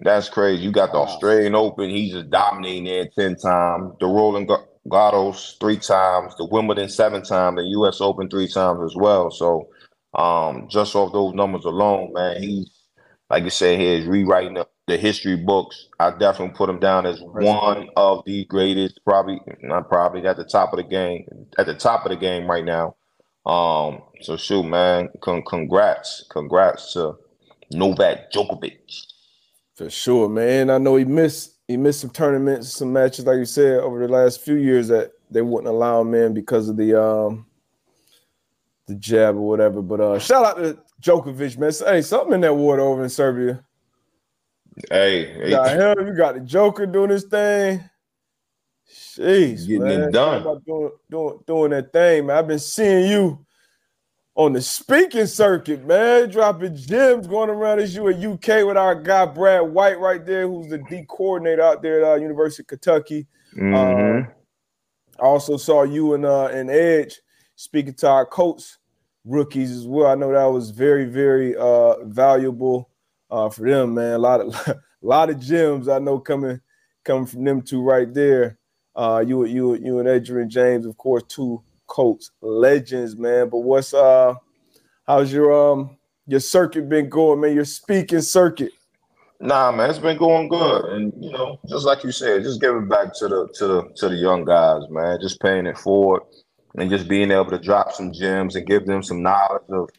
[0.02, 0.62] That's crazy.
[0.62, 1.04] You got the wow.
[1.04, 1.90] Australian Open.
[1.90, 3.94] He's just dominating there ten times.
[4.00, 4.50] The Roland
[4.88, 6.34] Garros three times.
[6.36, 7.56] The Wimbledon seven times.
[7.56, 8.00] The U.S.
[8.00, 9.30] Open three times as well.
[9.30, 9.68] So
[10.14, 12.70] um, just off those numbers alone, man, he's
[13.30, 15.88] like you said, he's rewriting the, the history books.
[15.98, 20.44] I definitely put him down as one of the greatest, probably not probably at the
[20.44, 21.26] top of the game,
[21.56, 22.96] at the top of the game right now.
[23.46, 27.16] Um, so shoot, man, con- congrats, congrats to
[27.72, 29.06] Novak Djokovic.
[29.74, 30.70] For sure, man.
[30.70, 34.12] I know he missed he missed some tournaments, some matches, like you said, over the
[34.12, 37.46] last few years that they wouldn't allow him in because of the um
[38.86, 39.80] the jab or whatever.
[39.80, 41.72] But uh, shout out to Djokovic, man.
[41.94, 43.64] Hey, something in that water over in Serbia.
[44.90, 45.50] Hey, hey.
[45.50, 46.06] got him.
[46.06, 47.82] You got the Joker doing his thing.
[48.90, 50.02] Jeez, getting man.
[50.02, 50.42] it done.
[50.66, 52.36] Doing, doing, doing that thing, man.
[52.36, 53.44] I've been seeing you
[54.34, 56.30] on the speaking circuit, man.
[56.30, 60.46] Dropping gems going around as you at UK with our guy Brad White right there,
[60.46, 63.26] who's the D coordinator out there at uh, University of Kentucky.
[63.56, 63.74] Mm-hmm.
[64.24, 67.20] Uh, I also saw you and uh, and Edge
[67.56, 68.62] speaking to our coach
[69.24, 70.06] rookies as well.
[70.06, 72.90] I know that was very, very uh, valuable
[73.30, 74.14] uh, for them, man.
[74.14, 76.60] A lot of a lot of gems I know coming
[77.04, 78.58] coming from them two right there.
[78.94, 81.62] Uh, you you you and Edgerrin James, of course, two
[81.92, 83.50] Colts legends, man.
[83.50, 84.34] But what's uh
[85.06, 87.54] how's your um your circuit been going, man?
[87.54, 88.72] Your speaking circuit.
[89.40, 92.88] Nah, man, it's been going good, and you know, just like you said, just giving
[92.88, 95.18] back to the to the to the young guys, man.
[95.20, 96.22] Just paying it forward
[96.76, 99.90] and just being able to drop some gems and give them some knowledge of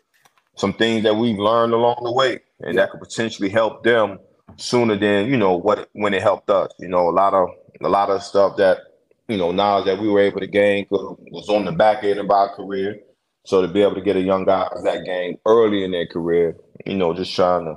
[0.55, 4.17] some things that we've learned along the way and that could potentially help them
[4.57, 7.49] sooner than you know what when it helped us you know a lot of
[7.83, 8.79] a lot of stuff that
[9.27, 12.29] you know knowledge that we were able to gain was on the back end of
[12.29, 12.99] our career
[13.45, 16.55] so to be able to get a young guy that game early in their career
[16.85, 17.75] you know just trying to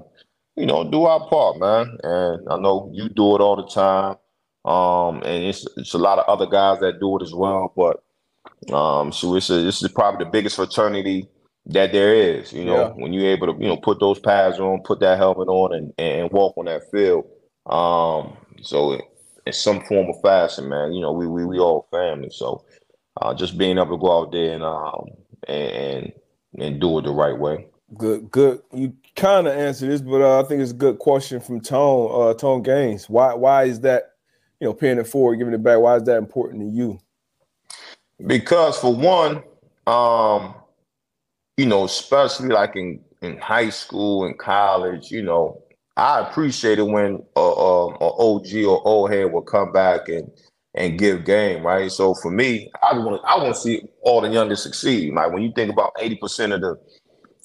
[0.57, 4.17] you know do our part man and i know you do it all the time
[4.65, 8.03] um and it's it's a lot of other guys that do it as well but
[8.73, 11.29] um, so it's a, this is probably the biggest fraternity
[11.67, 12.53] that there is.
[12.53, 12.89] You know, yeah.
[12.91, 15.93] when you're able to, you know, put those pads on, put that helmet on, and
[15.99, 17.27] and walk on that field.
[17.67, 19.01] Um, so
[19.47, 22.31] in some form of fashion, man, you know, we we we all family.
[22.31, 22.65] So
[23.21, 25.07] uh, just being able to go out there and um
[25.49, 26.13] and
[26.59, 27.67] and do it the right way.
[27.97, 28.63] Good, good.
[28.73, 32.11] You kind of answered this, but uh, I think it's a good question from Tone.
[32.13, 33.09] Uh, Tone Gaines.
[33.09, 34.13] Why why is that?
[34.61, 35.79] You know, paying it forward, giving it back.
[35.79, 36.99] Why is that important to you?
[38.27, 39.43] Because for one,
[39.87, 40.55] um,
[41.59, 45.63] you know, especially like in in high school and college, you know,
[45.97, 50.31] I appreciate it when a, a, a OG or old head will come back and
[50.77, 51.91] and give game, right?
[51.91, 55.15] So for me, I want I want to see all the youngest succeed.
[55.15, 56.77] Like when you think about eighty percent of the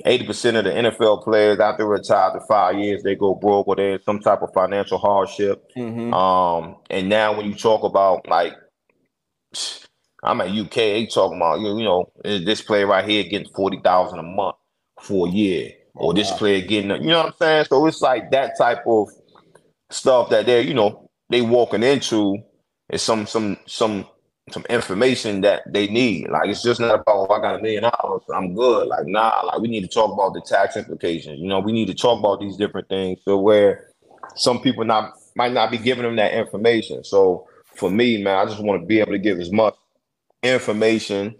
[0.06, 3.78] eighty percent of the NFL players after retire after five years, they go broke or
[3.78, 5.64] they're in some type of financial hardship.
[5.78, 6.14] Mm-hmm.
[6.14, 8.54] Um, and now when you talk about like,
[10.24, 13.80] I'm at UK, they talking about you, you know this player right here getting forty
[13.82, 14.58] thousand a month
[15.00, 17.66] for a year, or this player getting, you know what I'm saying?
[17.70, 19.10] So it's like that type of
[19.90, 22.38] stuff that they're, you know, they walking into
[22.90, 24.06] is some some some
[24.52, 26.30] some information that they need.
[26.30, 28.88] Like it's just not about oh, I got a million dollars, I'm good.
[28.88, 31.40] Like nah, like we need to talk about the tax implications.
[31.40, 33.20] You know, we need to talk about these different things.
[33.24, 33.92] So where
[34.36, 37.04] some people not might not be giving them that information.
[37.04, 39.76] So for me, man, I just want to be able to give as much
[40.44, 41.36] information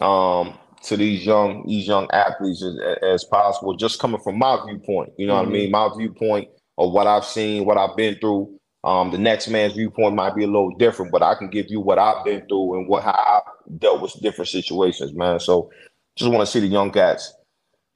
[0.00, 3.74] um, to these young these young athletes as, as, possible.
[3.74, 5.38] Just coming from my viewpoint, you know mm-hmm.
[5.38, 5.52] what I mm-hmm.
[5.52, 5.70] mean?
[5.70, 8.52] My viewpoint of what I've seen, what I've been through.
[8.84, 11.80] Um, the next man's viewpoint might be a little different, but I can give you
[11.80, 13.40] what I've been through and what how I
[13.78, 15.40] dealt with different situations, man.
[15.40, 15.70] So
[16.14, 17.34] just want to see the young cats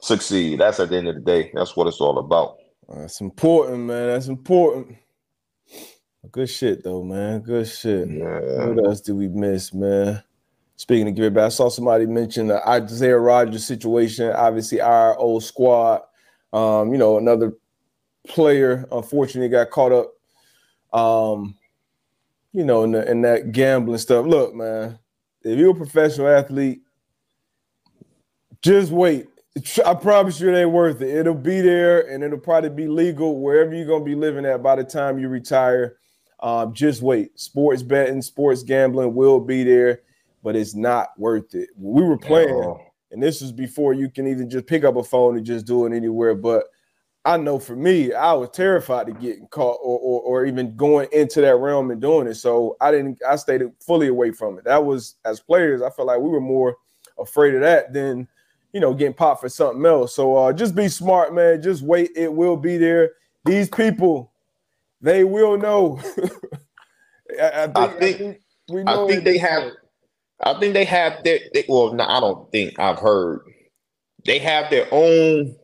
[0.01, 0.59] succeed.
[0.59, 1.53] That's at the end of the day.
[1.55, 2.57] That's what it's all about.
[2.88, 4.09] That's important, man.
[4.09, 4.97] That's important.
[6.32, 7.41] Good shit though, man.
[7.41, 8.09] Good shit.
[8.09, 8.66] Yeah.
[8.66, 10.22] What else did we miss, man?
[10.81, 14.33] Speaking of give back, I saw somebody mention the Isaiah Rodgers situation.
[14.33, 16.01] Obviously, our old squad.
[16.55, 17.53] Um, you know, another
[18.26, 20.14] player unfortunately got caught up
[20.99, 21.55] um,
[22.55, 24.24] you know, in, the, in that gambling stuff.
[24.24, 24.99] Look, man,
[25.43, 26.81] if you're a professional athlete,
[28.62, 29.28] just wait.
[29.85, 31.14] I promise you it ain't worth it.
[31.14, 34.76] It'll be there and it'll probably be legal wherever you're gonna be living at by
[34.76, 35.99] the time you retire.
[36.41, 37.39] Um, just wait.
[37.39, 40.01] Sports betting, sports gambling will be there,
[40.43, 41.68] but it's not worth it.
[41.76, 42.78] We were playing,
[43.11, 45.86] and this was before you can even just pick up a phone and just do
[45.86, 46.34] it anywhere.
[46.34, 46.64] But
[47.24, 51.09] I know for me, I was terrified of getting caught or, or, or even going
[51.12, 52.34] into that realm and doing it.
[52.34, 53.20] So I didn't.
[53.28, 54.64] I stayed fully away from it.
[54.64, 55.82] That was as players.
[55.82, 56.76] I felt like we were more
[57.18, 58.26] afraid of that than
[58.72, 60.14] you know getting popped for something else.
[60.14, 61.61] So uh, just be smart, man.
[61.61, 62.11] Just wait.
[62.16, 63.11] It will be there.
[63.45, 64.32] These people,
[65.03, 66.01] they will know.
[67.41, 69.05] I, I, think, I, think, I, think, we know.
[69.05, 69.72] I think they have.
[70.43, 71.38] I think they have their.
[71.53, 73.41] They, well, no, I don't think I've heard.
[74.24, 75.57] They have their own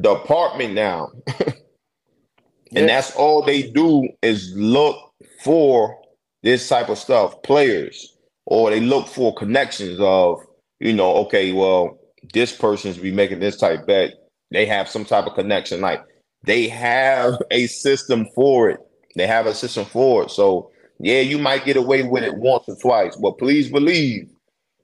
[0.00, 1.10] department now.
[2.74, 4.96] and that's all they do is look
[5.42, 5.98] for
[6.42, 10.40] this type of stuff, players, or they look for connections of,
[10.80, 11.98] you know, okay, well,
[12.32, 14.14] this person's be making this type bet.
[14.50, 15.80] They have some type of connection.
[15.80, 16.02] Like
[16.44, 18.80] they have a system for it.
[19.16, 20.30] They have a system for it.
[20.30, 24.30] So yeah, you might get away with it once or twice, but please believe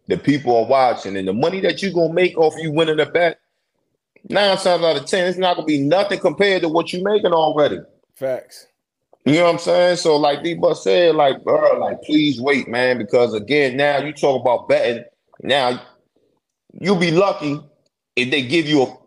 [0.08, 3.06] the people are watching and the money that you're gonna make off you winning a
[3.06, 3.38] bet
[4.28, 7.32] nine times out of ten, it's not gonna be nothing compared to what you're making
[7.32, 7.78] already.
[8.14, 8.66] Facts.
[9.24, 9.96] You know what I'm saying?
[9.96, 14.12] So, like D Bus said, like, bro, like, please wait, man, because again, now you
[14.12, 15.04] talk about betting.
[15.42, 15.80] Now,
[16.72, 17.60] you'll be lucky
[18.16, 18.98] if they give you a,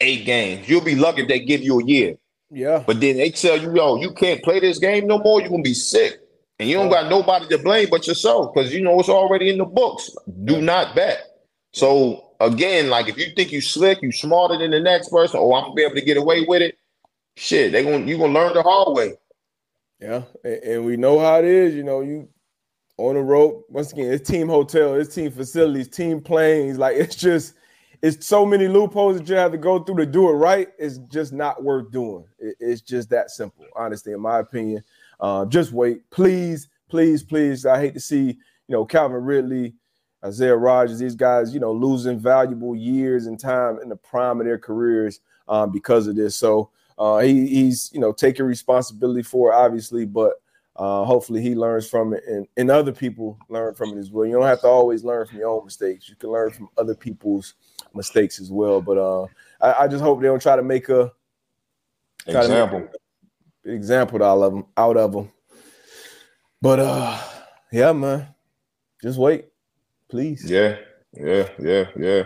[0.00, 0.68] eight games.
[0.68, 2.16] You'll be lucky if they give you a year.
[2.50, 2.84] Yeah.
[2.86, 5.40] But then they tell you, yo, you can't play this game no more.
[5.40, 6.20] You're gonna be sick,
[6.60, 9.56] and you don't got nobody to blame but yourself because you know it's already in
[9.56, 10.10] the books.
[10.44, 11.24] Do not bet.
[11.72, 15.56] So again, like if you think you slick, you smarter than the next person, or
[15.56, 16.76] I'm gonna be able to get away with it,
[17.34, 19.14] shit, they gonna you gonna learn the hard way.
[20.00, 21.74] Yeah, and, and we know how it is.
[21.74, 22.28] You know, you
[22.98, 24.12] on the road once again.
[24.12, 26.76] It's team hotel, it's team facilities, team planes.
[26.76, 27.54] Like it's just
[28.02, 30.68] it's so many loopholes that you have to go through to do it right.
[30.78, 32.26] It's just not worth doing.
[32.38, 34.84] It, it's just that simple, honestly, in my opinion.
[35.20, 37.66] Uh, just wait, please, please, please.
[37.66, 39.74] I hate to see you know Calvin Ridley
[40.24, 44.46] Isaiah Rodgers, these guys, you know, losing valuable years and time in the prime of
[44.46, 46.36] their careers um, because of this.
[46.36, 50.34] So uh, he, he's, you know, taking responsibility for it, obviously, but
[50.76, 54.26] uh, hopefully he learns from it and, and other people learn from it as well.
[54.26, 56.08] You don't have to always learn from your own mistakes.
[56.08, 57.54] You can learn from other people's
[57.94, 58.80] mistakes as well.
[58.80, 59.26] But uh,
[59.60, 61.12] I, I just hope they don't try to make a
[62.26, 62.80] example.
[62.80, 62.90] Make
[63.64, 65.32] example out of them, out of them.
[66.62, 67.18] But uh,
[67.72, 68.28] yeah, man,
[69.02, 69.50] just wait
[70.10, 70.50] please.
[70.50, 70.76] Yeah,
[71.14, 72.24] yeah, yeah, yeah.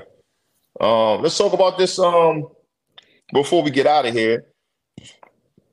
[0.81, 1.99] Um, let's talk about this.
[1.99, 2.49] Um,
[3.33, 4.45] before we get out of here,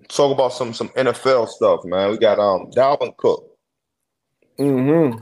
[0.09, 2.11] talk about some some NFL stuff, man.
[2.11, 3.45] We got um Dalvin Cook.
[4.59, 5.17] Mm-hmm.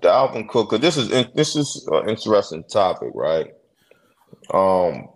[0.00, 0.70] Dalvin Cook.
[0.70, 3.48] Cause this is this is an interesting topic, right?
[4.52, 5.08] Um,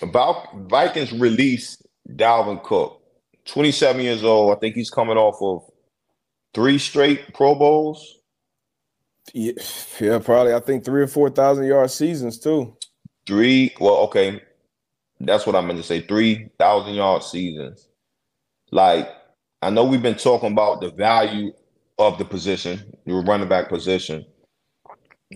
[0.00, 3.00] about Vikings released Dalvin Cook,
[3.46, 4.56] 27 years old.
[4.56, 5.62] I think he's coming off of
[6.54, 8.18] three straight Pro Bowls.
[9.32, 9.52] Yeah,
[10.00, 10.54] yeah, probably.
[10.54, 12.76] I think three or four thousand yard seasons too.
[13.26, 13.74] Three.
[13.80, 14.42] Well, okay,
[15.20, 16.00] that's what I meant to say.
[16.00, 17.88] Three thousand yard seasons.
[18.72, 19.08] Like
[19.62, 21.52] I know we've been talking about the value
[21.98, 24.26] of the position, your running back position.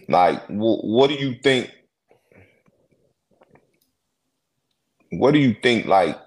[0.09, 1.73] Like, wh- what do you think?
[5.13, 5.87] What do you think?
[5.87, 6.19] Like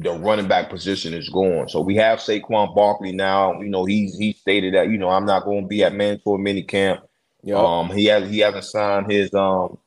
[0.00, 1.68] the running back position is going.
[1.68, 3.60] So we have Saquon Barkley now.
[3.60, 6.42] You know, he's he stated that you know I'm not going to be at mandatory
[6.42, 7.00] mini camp.
[7.42, 7.56] Yep.
[7.56, 9.78] Um, he has he hasn't signed his um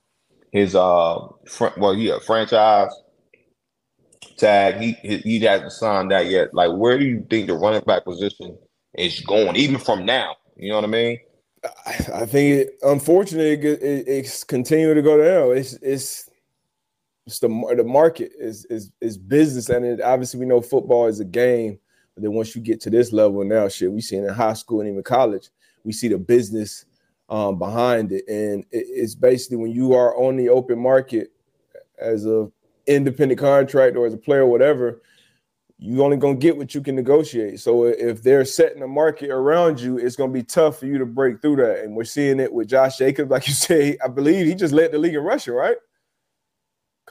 [0.52, 2.92] his uh fr- well yeah franchise
[4.38, 4.76] tag.
[4.82, 4.94] He
[5.24, 6.54] he hasn't signed that yet.
[6.54, 8.58] Like, where do you think the running back position
[8.98, 10.36] is going, even from now?
[10.58, 11.20] You know what I mean?
[12.14, 15.56] I think, it, unfortunately, it, it, it's continuing to go down.
[15.56, 16.30] It's it's
[17.32, 21.20] it's the the market is is is business, and it, obviously we know football is
[21.20, 21.80] a game.
[22.14, 24.54] But then once you get to this level now, shit, we see it in high
[24.54, 25.50] school and even college,
[25.86, 26.86] we see the business
[27.30, 31.32] um, behind it, and it, it's basically when you are on the open market
[32.00, 32.52] as a
[32.86, 35.02] independent contractor or as a player, whatever,
[35.78, 37.62] you only gonna get what you can negotiate.
[37.62, 41.06] So if they're setting a market around you, it's gonna be tough for you to
[41.06, 41.86] break through that.
[41.86, 43.98] And we're seeing it with Josh Jacobs, like you say.
[44.04, 45.78] I believe he just led the league in rushing, right?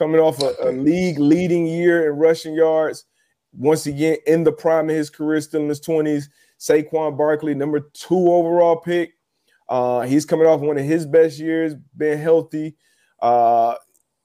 [0.01, 3.05] Coming off a, a league leading year in rushing yards.
[3.53, 6.23] Once again, in the prime of his career, still in his 20s.
[6.59, 9.13] Saquon Barkley, number two overall pick.
[9.69, 12.75] Uh, he's coming off one of his best years, being healthy.
[13.21, 13.75] Uh,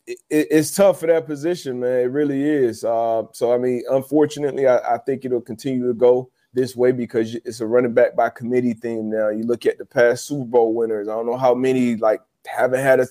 [0.06, 2.00] it, it's tough for that position, man.
[2.00, 2.82] It really is.
[2.82, 7.34] Uh, so, I mean, unfortunately, I, I, think it'll continue to go this way because
[7.34, 9.28] it's a running back by committee thing now.
[9.28, 11.06] You look at the past Super Bowl winners.
[11.06, 13.06] I don't know how many like haven't had a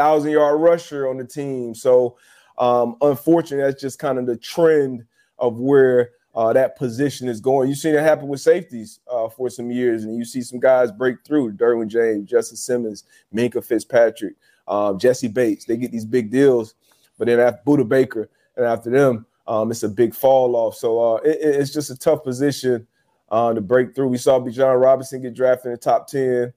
[0.00, 1.74] thousand yard rusher on the team.
[1.74, 2.16] So
[2.56, 5.04] um, unfortunately, that's just kind of the trend
[5.38, 7.68] of where uh, that position is going.
[7.68, 10.90] You've seen it happen with safeties uh, for some years, and you see some guys
[10.92, 11.52] break through.
[11.52, 14.36] Derwin James, Justin Simmons, Minkah Fitzpatrick,
[14.68, 15.64] um, Jessie Bates.
[15.64, 16.74] They get these big deals,
[17.18, 20.76] but then after Budda Baker and after them, um, it's a big fall off.
[20.76, 22.86] So uh, it, it's just a tough position
[23.30, 24.08] uh, to break through.
[24.08, 26.52] We saw Bijan Robinson get drafted in the top ten.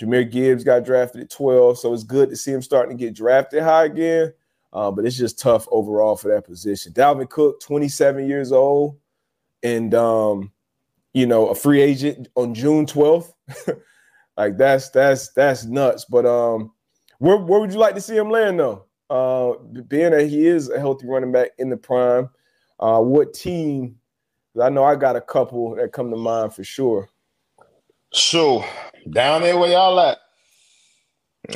[0.00, 3.14] Jahmyr Gibbs got drafted at 12, so it's good to see him starting to get
[3.14, 4.32] drafted high again.
[4.72, 6.92] Uh, but it's just tough overall for that position.
[6.92, 8.98] Dalvin Cook, 27 years old,
[9.62, 10.52] and um,
[11.14, 13.32] you know, a free agent on June 12th.
[14.36, 16.04] like that's that's that's nuts.
[16.04, 16.72] But um,
[17.18, 18.84] where where would you like to see him land though?
[19.08, 19.54] Uh,
[19.88, 22.28] being that he is a healthy running back in the prime,
[22.80, 23.96] uh, what team?
[24.60, 27.08] I know I got a couple that come to mind for sure.
[28.12, 28.64] So
[29.10, 30.18] down there where y'all at.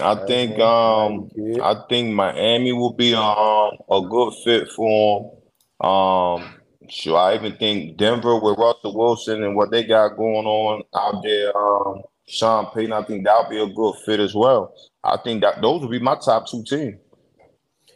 [0.01, 1.31] I think um
[1.63, 5.33] I think Miami will be um a good fit for
[5.81, 5.89] him.
[5.89, 6.55] Um
[6.89, 11.23] sure I even think Denver with Russell Wilson and what they got going on out
[11.25, 14.73] there, um Sean Payton, I think that'll be a good fit as well.
[15.03, 17.01] I think that those would be my top two teams.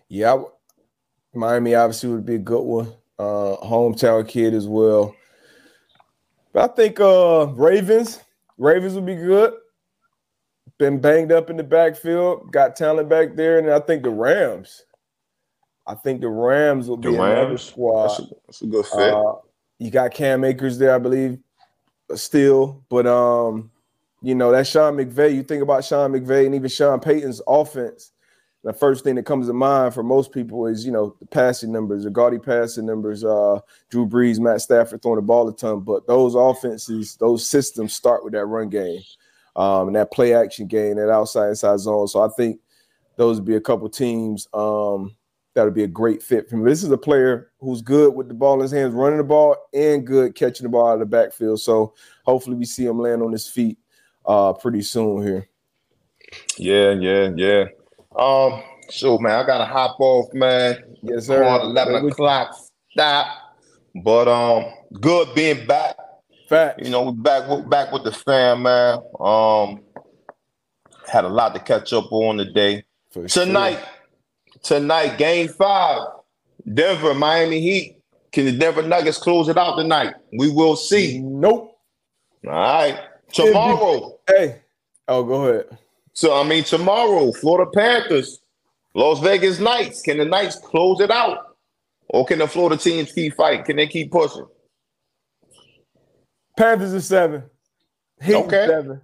[0.08, 0.42] Yeah,
[1.32, 2.92] Miami obviously would be a good one.
[3.20, 5.14] Uh hometown kid as well.
[6.52, 8.20] But I think uh Ravens,
[8.58, 9.54] Ravens would be good
[10.78, 14.84] been banged up in the backfield, got talent back there, and I think the Rams.
[15.86, 18.08] I think the Rams will be the Rams, another squad.
[18.08, 19.14] That's a, that's a good fit.
[19.14, 19.34] Uh,
[19.78, 21.38] you got Cam Akers there, I believe,
[22.14, 23.70] still, but um,
[24.22, 25.34] you know that Sean McVay.
[25.34, 28.12] You think about Sean McVay and even Sean Payton's offense.
[28.64, 31.70] The first thing that comes to mind for most people is you know the passing
[31.70, 33.22] numbers, the gaudy passing numbers.
[33.22, 33.60] Uh,
[33.90, 38.24] Drew Brees, Matt Stafford throwing the ball a ton, but those offenses, those systems start
[38.24, 39.02] with that run game
[39.54, 42.08] um, and that play action game, that outside inside zone.
[42.08, 42.58] So I think
[43.16, 45.14] those would be a couple teams um,
[45.54, 46.68] that would be a great fit for me.
[46.68, 49.56] This is a player who's good with the ball in his hands, running the ball,
[49.72, 51.60] and good catching the ball out of the backfield.
[51.60, 51.94] So
[52.24, 53.78] hopefully we see him land on his feet
[54.26, 55.48] uh, pretty soon here.
[56.56, 57.64] Yeah, yeah, yeah.
[58.16, 60.82] Um, so man, I gotta hop off, man.
[61.02, 61.44] Yes, sir.
[61.44, 62.56] On eleven o'clock
[62.90, 63.26] stop.
[64.02, 65.96] But um, good being back.
[66.48, 66.82] Fact.
[66.82, 68.98] You know, we back with back with the fam, man.
[69.18, 69.80] Um,
[71.10, 72.84] had a lot to catch up on today.
[73.10, 73.78] For tonight,
[74.52, 74.78] sure.
[74.78, 76.02] tonight, game five,
[76.72, 78.02] Denver, Miami Heat.
[78.32, 80.14] Can the Denver Nuggets close it out tonight?
[80.36, 81.20] We will see.
[81.20, 81.78] Nope.
[82.46, 82.98] All right.
[83.32, 84.18] Tomorrow.
[84.26, 84.60] Hey.
[85.06, 85.78] Oh, go ahead.
[86.14, 88.40] So I mean, tomorrow, Florida Panthers,
[88.94, 90.00] Las Vegas Knights.
[90.00, 91.56] Can the Knights close it out,
[92.08, 93.64] or can the Florida teams keep fighting?
[93.64, 94.46] Can they keep pushing?
[96.56, 97.42] Panthers is seven.
[98.22, 98.66] Heat okay.
[98.68, 99.00] seven.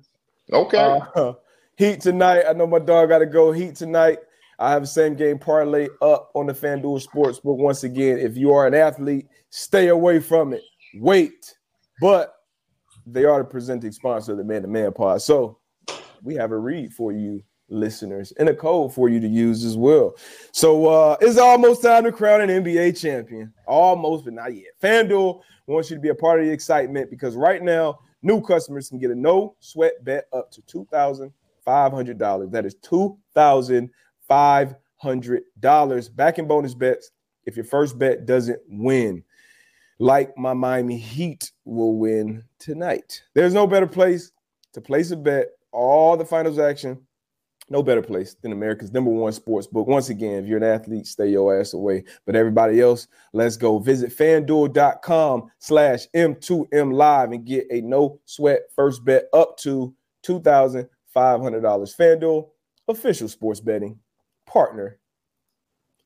[0.53, 1.01] Okay.
[1.17, 1.33] Uh,
[1.77, 2.45] heat tonight.
[2.49, 3.51] I know my dog got to go.
[3.51, 4.19] Heat tonight.
[4.61, 7.57] I have the same game parlay up on the FanDuel Sportsbook.
[7.57, 10.63] Once again, if you are an athlete, stay away from it.
[10.95, 11.55] Wait.
[12.01, 12.35] But
[13.07, 15.23] they are the presenting sponsor of the Man to Man Pod.
[15.23, 15.60] So
[16.23, 19.77] we have a read for you, listeners, and a code for you to use as
[19.77, 20.15] well.
[20.53, 23.53] So uh, it's almost time to crown an NBA champion.
[23.67, 24.73] Almost, but not yet.
[24.83, 28.89] FanDuel wants you to be a part of the excitement because right now, new customers
[28.89, 32.51] can get a no sweat bet up to $2,500.
[32.51, 33.91] That is 2000
[34.31, 37.11] $500 back in bonus bets
[37.45, 39.25] if your first bet doesn't win.
[39.99, 43.23] Like my Miami Heat will win tonight.
[43.35, 44.33] There's no better place
[44.73, 46.99] to place a bet, all the finals action.
[47.69, 49.87] No better place than America's number one sports book.
[49.87, 52.03] Once again, if you're an athlete, stay your ass away.
[52.27, 53.79] But everybody else, let's go.
[53.79, 59.95] Visit fanduel.com slash M2M live and get a no sweat first bet up to
[60.27, 60.89] $2,500.
[61.15, 62.49] FanDuel,
[62.89, 64.01] official sports betting
[64.47, 64.99] partner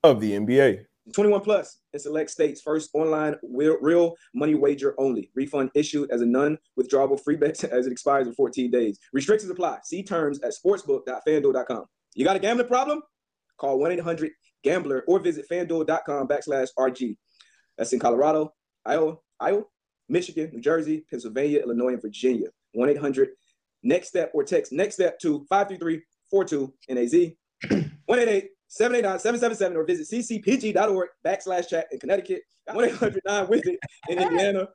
[0.02, 0.84] of the NBA.
[1.12, 2.61] 21 plus in select states.
[2.62, 5.30] First online real money wager only.
[5.34, 8.98] Refund issued as a non-withdrawable free bet as it expires in 14 days.
[9.12, 9.78] Restrictions apply.
[9.84, 11.84] See terms at sportsbook.fanduel.com.
[12.14, 13.02] You got a gambling problem?
[13.59, 17.16] Call 1-800-GAMBLER or visit fanduel.com backslash RG.
[17.76, 19.62] That's in Colorado, Iowa, Iowa,
[20.09, 22.48] Michigan, New Jersey, Pennsylvania, Illinois, and Virginia.
[22.76, 27.36] 1-800-NEXT-STEP or text NEXT STEP to 533-42-NAZ.
[28.09, 34.68] 188- 789-777 or visit ccpg.org backslash chat in Connecticut, 1-800-9 with it in Indiana.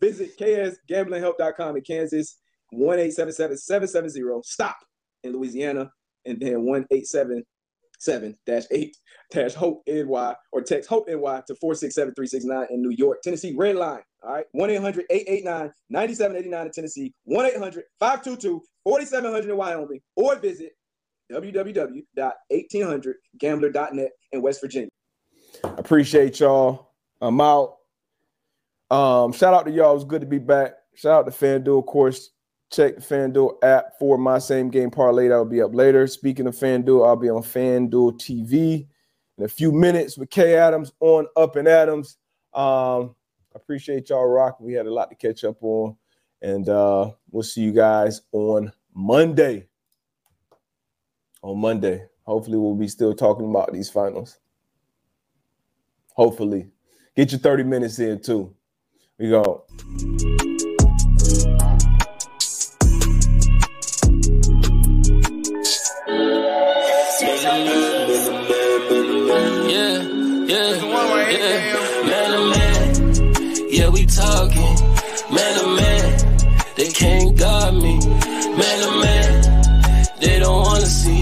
[0.00, 2.36] Visit ksgamblinghelp.com in Kansas,
[2.74, 4.76] 1-877-770-STOP
[5.24, 5.90] in Louisiana,
[6.26, 6.66] and then
[8.02, 14.02] 1-877-8-HOPE-NY or text HOPE-NY to 467-369 in New York, Tennessee, red line.
[14.22, 20.72] All right, 1-800-889-9789 in Tennessee, 1-800-522-4700 in Wyoming, or visit
[21.32, 24.90] www.1800gambler.net in West Virginia.
[25.64, 26.90] Appreciate y'all.
[27.20, 27.76] I'm out.
[28.90, 29.92] Um, shout out to y'all.
[29.92, 30.74] It was good to be back.
[30.94, 32.30] Shout out to FanDuel, of course.
[32.70, 35.28] Check the FanDuel app for my same game parlay.
[35.28, 36.06] That will be up later.
[36.06, 38.86] Speaking of FanDuel, I'll be on FanDuel TV
[39.38, 42.18] in a few minutes with Kay Adams on Up and Adams.
[42.54, 43.14] Um,
[43.54, 44.66] appreciate y'all rocking.
[44.66, 45.96] We had a lot to catch up on.
[46.42, 49.68] And uh, we'll see you guys on Monday
[51.46, 52.04] on Monday.
[52.24, 54.38] Hopefully, we'll be still talking about these finals.
[56.14, 56.68] Hopefully,
[57.14, 58.54] get your 30 minutes in too.
[59.18, 59.64] We go.
[69.68, 70.02] Yeah,
[70.46, 70.74] yeah,
[71.30, 71.58] yeah.
[72.06, 74.74] Man to man, yeah, we talking.
[75.32, 76.38] Man to man,
[76.76, 77.98] they can't guard me.
[77.98, 79.56] Man to man.
[80.20, 81.15] They don't wanna see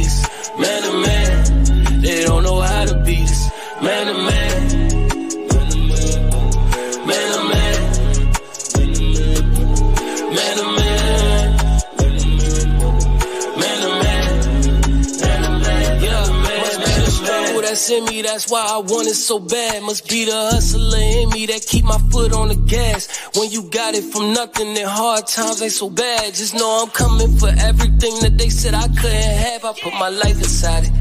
[17.85, 19.83] that's in me, that's why I want it so bad.
[19.83, 23.09] Must be the hustler in me that keep my foot on the gas.
[23.37, 26.35] When you got it from nothing and hard times ain't so bad.
[26.35, 29.65] Just know I'm coming for everything that they said I couldn't have.
[29.65, 30.93] I put my life inside it.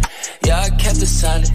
[0.46, 1.50] Yeah, I kept it solid.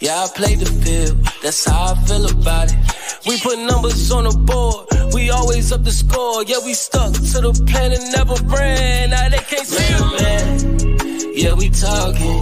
[0.00, 1.18] Yeah, I played the field.
[1.42, 2.78] That's how I feel about it.
[3.26, 5.14] We put numbers on the board.
[5.14, 6.42] We always up the score.
[6.44, 9.10] Yeah, we stuck to the plan and never ran.
[9.10, 11.32] Now they can't see man, man.
[11.36, 12.40] Yeah, we talking.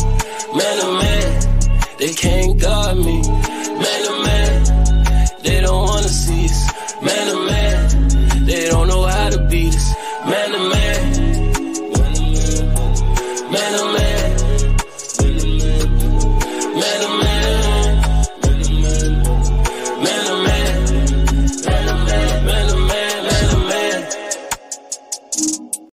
[0.57, 1.60] Man to man.
[2.01, 3.21] They can't guard me.
[3.21, 7.03] Man to man, they don't wanna see us.
[7.03, 7.40] Man to man.